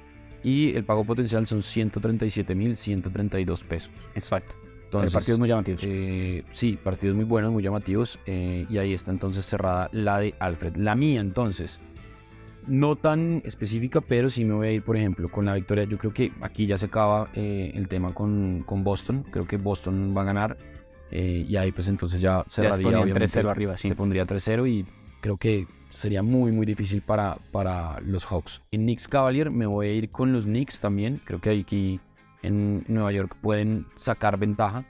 Y 0.44 0.76
el 0.76 0.84
pago 0.86 1.04
potencial 1.04 1.46
son 1.48 1.62
137.132 1.64 3.64
pesos. 3.64 3.90
Exacto. 4.16 4.56
Entonces, 4.86 5.12
el 5.12 5.16
partido 5.18 5.34
es 5.36 5.40
muy 5.40 5.50
llamativo. 5.50 5.78
eh, 5.82 6.44
sí, 6.52 6.78
partidos 6.82 7.16
muy 7.16 7.26
buenos, 7.26 7.52
muy 7.52 7.62
llamativos. 7.62 8.20
eh, 8.26 8.66
y 8.70 8.78
ahí 8.78 8.94
está 8.94 9.12
entonces 9.12 9.46
cerrada 9.46 9.90
la 9.92 10.20
de 10.20 10.34
Alfred. 10.40 10.76
La 10.78 10.96
mía, 10.96 11.20
entonces, 11.20 11.82
no 12.68 12.96
tan 12.96 13.42
específica, 13.44 14.00
pero 14.02 14.30
sí 14.30 14.46
me 14.46 14.54
voy 14.54 14.68
a 14.68 14.72
ir, 14.72 14.84
por 14.84 14.96
ejemplo, 14.96 15.28
con 15.30 15.46
la 15.46 15.56
victoria. 15.56 15.84
Yo 15.86 15.98
creo 15.98 16.14
que 16.14 16.32
aquí 16.42 16.68
ya 16.68 16.78
se 16.78 16.86
acaba 16.86 17.30
eh, 17.34 17.72
el 17.76 17.90
tema 17.90 18.14
con, 18.14 18.64
con 18.66 18.84
Boston. 18.86 19.26
Creo 19.30 19.46
que 19.46 19.58
Boston 19.58 20.14
va 20.16 20.22
a 20.22 20.26
ganar. 20.26 20.58
Eh, 21.12 21.46
y 21.48 21.56
ahí, 21.56 21.72
pues 21.72 21.88
entonces 21.88 22.22
ya 22.22 22.40
Ya 22.40 22.44
se 22.48 22.64
cerraría. 22.64 23.00
obviamente, 23.02 23.26
3-0 23.42 23.50
arriba, 23.50 23.78
sí. 23.78 23.88
Se 23.90 23.96
pondría 23.96 24.26
3-0 24.26 24.68
y 24.70 24.86
creo 25.22 25.38
que 25.38 25.68
sería 25.90 26.22
muy, 26.24 26.52
muy 26.52 26.66
difícil 26.66 27.02
para, 27.02 27.38
para 27.52 28.00
los 28.02 28.26
Hawks. 28.26 28.62
En 28.72 28.82
Knicks 28.82 29.08
Cavalier 29.08 29.50
me 29.52 29.66
voy 29.66 29.88
a 29.88 29.92
ir 29.94 30.10
con 30.10 30.34
los 30.34 30.46
Knicks 30.46 30.80
también. 30.80 31.22
Creo 31.24 31.40
que 31.40 31.50
aquí 31.52 32.00
en 32.44 32.84
Nueva 32.88 33.12
York 33.12 33.36
pueden 33.42 33.86
sacar 33.96 34.38
ventaja. 34.38 34.86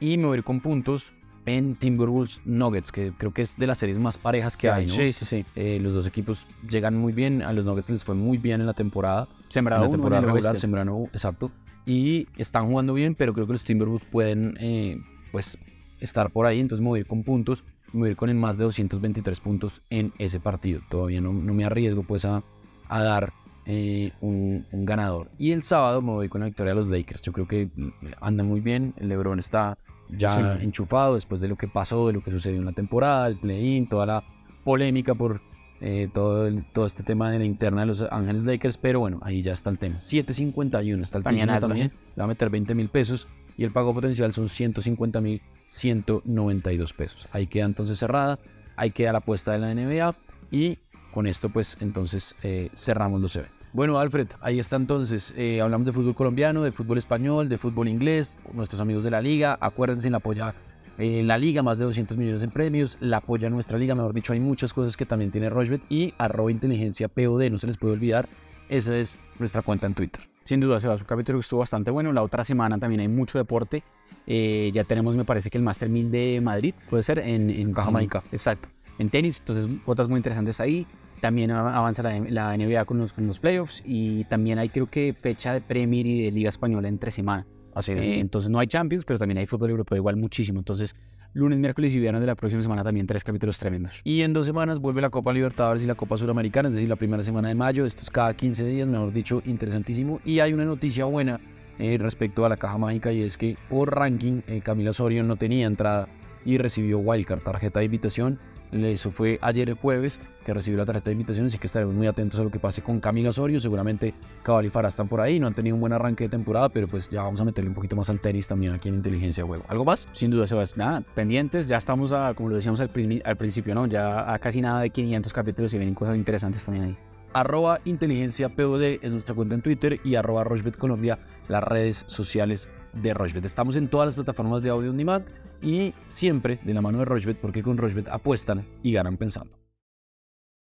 Y 0.00 0.16
me 0.18 0.26
voy 0.26 0.36
a 0.36 0.38
ir 0.38 0.44
con 0.44 0.60
puntos 0.60 1.12
en 1.46 1.74
Timberwolves 1.74 2.40
Nuggets, 2.44 2.92
que 2.92 3.12
creo 3.16 3.32
que 3.32 3.42
es 3.42 3.56
de 3.56 3.66
las 3.66 3.78
series 3.78 3.98
más 3.98 4.18
parejas 4.18 4.56
que 4.56 4.70
hay, 4.70 4.86
¿no? 4.86 4.92
Sí, 4.92 5.12
sí, 5.12 5.24
sí. 5.24 5.44
Eh, 5.56 5.78
los 5.80 5.94
dos 5.94 6.06
equipos 6.06 6.46
llegan 6.68 6.96
muy 6.96 7.12
bien. 7.12 7.42
A 7.42 7.52
los 7.52 7.64
Nuggets 7.64 7.90
les 7.90 8.04
fue 8.04 8.14
muy 8.14 8.38
bien 8.38 8.60
en 8.60 8.66
la 8.66 8.74
temporada. 8.74 9.28
Sembrado 9.48 9.82
en 9.84 9.84
la 9.84 9.88
uno 9.88 9.96
temporada 9.98 10.20
el 10.22 10.26
regular, 10.34 10.58
sembrano, 10.58 11.04
exacto. 11.12 11.50
Y 11.86 12.28
están 12.36 12.66
jugando 12.68 12.92
bien, 12.94 13.14
pero 13.14 13.32
creo 13.32 13.46
que 13.46 13.52
los 13.54 13.64
Timberwolves 13.64 14.06
pueden, 14.10 14.56
eh, 14.60 15.00
pues, 15.30 15.58
estar 16.00 16.30
por 16.30 16.46
ahí. 16.46 16.60
Entonces 16.60 16.82
me 16.82 16.88
voy 16.88 16.98
a 16.98 17.00
ir 17.00 17.06
con 17.06 17.22
puntos. 17.22 17.64
Me 17.92 18.00
voy 18.00 18.08
a 18.08 18.10
ir 18.12 18.16
con 18.16 18.30
el 18.30 18.36
más 18.36 18.56
de 18.56 18.64
223 18.64 19.40
puntos 19.40 19.82
en 19.90 20.12
ese 20.18 20.38
partido. 20.40 20.80
Todavía 20.88 21.20
no, 21.20 21.32
no 21.32 21.54
me 21.54 21.64
arriesgo, 21.64 22.02
pues, 22.02 22.24
a, 22.24 22.42
a 22.88 23.02
dar 23.02 23.32
eh, 23.66 24.12
un, 24.20 24.64
un 24.72 24.84
ganador. 24.84 25.30
Y 25.38 25.52
el 25.52 25.62
sábado 25.62 26.00
me 26.02 26.12
voy 26.12 26.28
con 26.28 26.40
la 26.40 26.46
victoria 26.46 26.72
de 26.74 26.80
los 26.80 26.88
Lakers. 26.88 27.22
Yo 27.22 27.32
creo 27.32 27.46
que 27.48 27.68
mm, 27.74 27.88
anda 28.20 28.44
muy 28.44 28.60
bien. 28.60 28.94
El 28.96 29.08
LeBron 29.08 29.38
está 29.38 29.76
ya 30.08 30.30
Sí. 30.30 30.40
enchufado 30.64 31.14
después 31.14 31.40
de 31.40 31.48
lo 31.48 31.56
que 31.56 31.68
pasó, 31.68 32.06
de 32.08 32.12
lo 32.14 32.22
que 32.24 32.30
sucedió 32.32 32.58
en 32.58 32.64
la 32.64 32.72
temporada, 32.72 33.28
el 33.28 33.36
play-in, 33.38 33.88
toda 33.88 34.06
la 34.06 34.24
polémica 34.64 35.14
por 35.14 35.40
eh, 35.82 36.10
todo, 36.12 36.46
el- 36.46 36.64
todo 36.74 36.84
este 36.84 37.02
tema 37.02 37.30
de 37.30 37.38
la 37.38 37.44
interna 37.46 37.80
de 37.82 37.86
los 37.86 38.02
Ángeles 38.10 38.42
Lakers, 38.44 38.76
pero 38.76 39.00
bueno, 39.00 39.18
ahí 39.22 39.40
ya 39.40 39.52
está 39.52 39.70
el 39.70 39.78
tema. 39.78 39.96
7.51 39.98 41.00
está 41.00 41.16
el 41.18 41.24
También 41.24 41.48
alto, 41.48 41.68
también, 41.68 41.88
le 42.14 42.18
va 42.18 42.24
a 42.24 42.26
meter 42.28 42.50
20 42.50 42.74
mil 42.74 42.88
pesos 42.90 43.28
y 43.56 43.64
el 43.64 43.72
pago 43.72 43.94
potencial 43.94 44.32
son 44.32 44.48
150 44.48 45.20
mil 45.20 45.42
192 45.68 46.92
pesos. 46.92 47.28
Ahí 47.32 47.46
queda 47.46 47.64
entonces 47.64 47.98
cerrada, 47.98 48.38
ahí 48.76 48.90
queda 48.90 49.12
la 49.12 49.18
apuesta 49.18 49.52
de 49.52 49.58
la 49.58 49.74
NBA 49.74 50.16
y 50.50 50.78
con 51.12 51.26
esto 51.26 51.48
pues 51.48 51.76
entonces 51.80 52.34
eh, 52.42 52.70
cerramos 52.74 53.20
los 53.20 53.36
eventos. 53.36 53.56
Bueno, 53.72 53.98
Alfred, 53.98 54.26
ahí 54.40 54.58
está 54.58 54.74
entonces. 54.76 55.32
eh, 55.36 55.60
hablamos 55.60 55.86
de 55.86 55.92
fútbol 55.92 56.14
colombiano, 56.14 56.62
de 56.62 56.72
fútbol 56.72 56.98
español, 56.98 57.48
de 57.48 57.56
fútbol 57.56 57.86
inglés, 57.86 58.36
nuestros 58.52 58.80
amigos 58.80 59.04
de 59.04 59.12
la 59.12 59.22
liga. 59.22 59.56
Acuérdense, 59.60 60.10
la 60.10 60.16
apoya 60.16 60.54
eh, 60.98 61.22
la 61.22 61.38
liga, 61.38 61.62
más 61.62 61.78
de 61.78 61.84
200 61.84 62.16
millones 62.18 62.42
en 62.42 62.50
premios. 62.50 62.98
La 63.00 63.18
apoya 63.18 63.48
nuestra 63.48 63.78
liga, 63.78 63.94
mejor 63.94 64.12
dicho, 64.12 64.32
hay 64.32 64.40
muchas 64.40 64.72
cosas 64.72 64.96
que 64.96 65.06
también 65.06 65.30
tiene 65.30 65.50
Rochbet 65.50 65.82
y 65.88 66.14
arroba 66.18 66.50
inteligencia 66.50 67.06
POD, 67.06 67.48
no 67.50 67.58
se 67.58 67.68
les 67.68 67.76
puede 67.76 67.94
olvidar. 67.94 68.28
Esa 68.70 68.96
es 68.96 69.18
nuestra 69.40 69.62
cuenta 69.62 69.86
en 69.86 69.94
Twitter. 69.94 70.22
Sin 70.44 70.60
duda, 70.60 70.78
Sebas, 70.78 71.00
un 71.00 71.06
capítulo 71.06 71.38
que 71.38 71.42
estuvo 71.42 71.58
bastante 71.58 71.90
bueno. 71.90 72.12
La 72.12 72.22
otra 72.22 72.44
semana 72.44 72.78
también 72.78 73.00
hay 73.00 73.08
mucho 73.08 73.36
deporte. 73.36 73.82
Eh, 74.28 74.70
ya 74.72 74.84
tenemos, 74.84 75.16
me 75.16 75.24
parece 75.24 75.50
que 75.50 75.58
el 75.58 75.64
Master 75.64 75.88
1000 75.88 76.10
de 76.10 76.40
Madrid, 76.40 76.74
puede 76.88 77.02
ser, 77.02 77.18
en, 77.18 77.50
en 77.50 77.74
Jamaica. 77.74 78.22
Exacto. 78.30 78.68
en 78.98 79.10
tenis, 79.10 79.40
entonces 79.40 79.66
cuotas 79.84 80.08
muy 80.08 80.18
interesantes 80.18 80.60
ahí. 80.60 80.86
También 81.20 81.50
avanza 81.50 82.02
la, 82.02 82.18
la 82.20 82.56
NBA 82.56 82.84
con 82.84 82.98
los, 82.98 83.12
con 83.12 83.26
los 83.26 83.40
playoffs 83.40 83.82
y 83.84 84.24
también 84.24 84.58
hay 84.58 84.68
creo 84.68 84.88
que 84.88 85.14
fecha 85.14 85.52
de 85.52 85.60
Premier 85.60 86.06
y 86.06 86.22
de 86.22 86.30
Liga 86.30 86.48
Española 86.48 86.88
entre 86.88 87.10
semana. 87.10 87.46
Así 87.74 87.92
es. 87.92 88.04
Eh, 88.04 88.20
entonces 88.20 88.50
no 88.50 88.58
hay 88.60 88.68
Champions, 88.68 89.04
pero 89.04 89.18
también 89.18 89.38
hay 89.38 89.46
fútbol 89.46 89.70
europeo 89.70 89.96
igual 89.96 90.16
muchísimo. 90.16 90.60
Entonces 90.60 90.94
lunes, 91.32 91.58
miércoles 91.58 91.94
y 91.94 91.98
viernes 91.98 92.20
de 92.20 92.26
la 92.26 92.34
próxima 92.34 92.62
semana 92.62 92.82
también 92.82 93.06
tres 93.06 93.24
capítulos 93.24 93.58
tremendos. 93.58 94.00
Y 94.04 94.22
en 94.22 94.32
dos 94.32 94.46
semanas 94.46 94.78
vuelve 94.78 95.00
la 95.00 95.10
Copa 95.10 95.32
Libertadores 95.32 95.82
y 95.82 95.86
la 95.86 95.94
Copa 95.94 96.16
Suramericana, 96.16 96.68
es 96.68 96.74
decir, 96.74 96.88
la 96.88 96.96
primera 96.96 97.22
semana 97.22 97.48
de 97.48 97.54
mayo. 97.54 97.86
Esto 97.86 98.02
es 98.02 98.10
cada 98.10 98.34
15 98.34 98.64
días, 98.64 98.88
mejor 98.88 99.12
dicho, 99.12 99.42
interesantísimo. 99.44 100.20
Y 100.24 100.40
hay 100.40 100.52
una 100.52 100.64
noticia 100.64 101.04
buena 101.04 101.40
eh, 101.78 101.96
respecto 101.98 102.44
a 102.44 102.48
la 102.48 102.56
caja 102.56 102.78
mágica 102.78 103.12
y 103.12 103.22
es 103.22 103.38
que 103.38 103.56
por 103.68 103.94
ranking 103.94 104.42
eh, 104.46 104.60
Camila 104.62 104.90
Osorio 104.90 105.22
no 105.22 105.36
tenía 105.36 105.66
entrada 105.66 106.08
y 106.44 106.58
recibió 106.58 106.98
Wildcard, 106.98 107.40
tarjeta 107.40 107.80
de 107.80 107.86
invitación 107.86 108.38
eso 108.72 109.10
fue 109.10 109.38
ayer 109.42 109.68
el 109.68 109.74
jueves 109.74 110.20
que 110.44 110.54
recibió 110.54 110.78
la 110.78 110.86
tarjeta 110.86 111.06
de 111.06 111.12
invitación, 111.12 111.46
así 111.46 111.58
que 111.58 111.66
estaremos 111.66 111.94
muy 111.94 112.06
atentos 112.06 112.38
a 112.40 112.44
lo 112.44 112.50
que 112.50 112.58
pase 112.58 112.82
con 112.82 113.00
Camilo 113.00 113.30
Osorio. 113.30 113.60
Seguramente 113.60 114.14
Cabal 114.42 114.66
y 114.66 114.70
Farah 114.70 114.88
están 114.88 115.08
por 115.08 115.20
ahí, 115.20 115.38
no 115.38 115.46
han 115.46 115.54
tenido 115.54 115.74
un 115.74 115.80
buen 115.80 115.92
arranque 115.92 116.24
de 116.24 116.30
temporada, 116.30 116.68
pero 116.68 116.88
pues 116.88 117.08
ya 117.10 117.22
vamos 117.22 117.40
a 117.40 117.44
meterle 117.44 117.68
un 117.68 117.74
poquito 117.74 117.96
más 117.96 118.10
al 118.10 118.20
tenis 118.20 118.46
también 118.46 118.72
aquí 118.72 118.88
en 118.88 118.96
Inteligencia 118.96 119.44
Juego. 119.44 119.64
¿Algo 119.68 119.84
más? 119.84 120.08
Sin 120.12 120.30
duda, 120.30 120.46
Sebas. 120.46 120.76
Nada, 120.76 121.02
pendientes, 121.14 121.66
ya 121.66 121.76
estamos, 121.76 122.12
a, 122.12 122.34
como 122.34 122.48
lo 122.48 122.56
decíamos 122.56 122.80
al, 122.80 122.90
al 123.24 123.36
principio, 123.36 123.74
¿no? 123.74 123.86
Ya 123.86 124.32
a 124.32 124.38
casi 124.38 124.60
nada 124.60 124.80
de 124.80 124.90
500 124.90 125.32
capítulos 125.32 125.74
y 125.74 125.78
vienen 125.78 125.94
cosas 125.94 126.16
interesantes 126.16 126.64
también 126.64 126.84
ahí 126.84 126.96
arroba 127.32 127.80
inteligencia 127.84 128.48
POD 128.48 128.98
es 129.02 129.12
nuestra 129.12 129.34
cuenta 129.34 129.54
en 129.54 129.62
Twitter 129.62 130.00
y 130.04 130.14
arroba 130.16 130.44
Rochbet 130.44 130.76
Colombia, 130.76 131.18
las 131.48 131.62
redes 131.62 132.04
sociales 132.08 132.68
de 132.92 133.14
Rochbet. 133.14 133.44
Estamos 133.44 133.76
en 133.76 133.88
todas 133.88 134.06
las 134.06 134.14
plataformas 134.14 134.62
de 134.62 134.70
audio 134.70 134.90
on 134.90 134.96
demand 134.96 135.24
y 135.62 135.94
siempre 136.08 136.58
de 136.62 136.74
la 136.74 136.80
mano 136.80 136.98
de 136.98 137.04
Rochbet 137.04 137.38
porque 137.38 137.62
con 137.62 137.76
Rochbet 137.76 138.08
apuestan 138.08 138.64
y 138.82 138.92
ganan 138.92 139.16
pensando. 139.16 139.59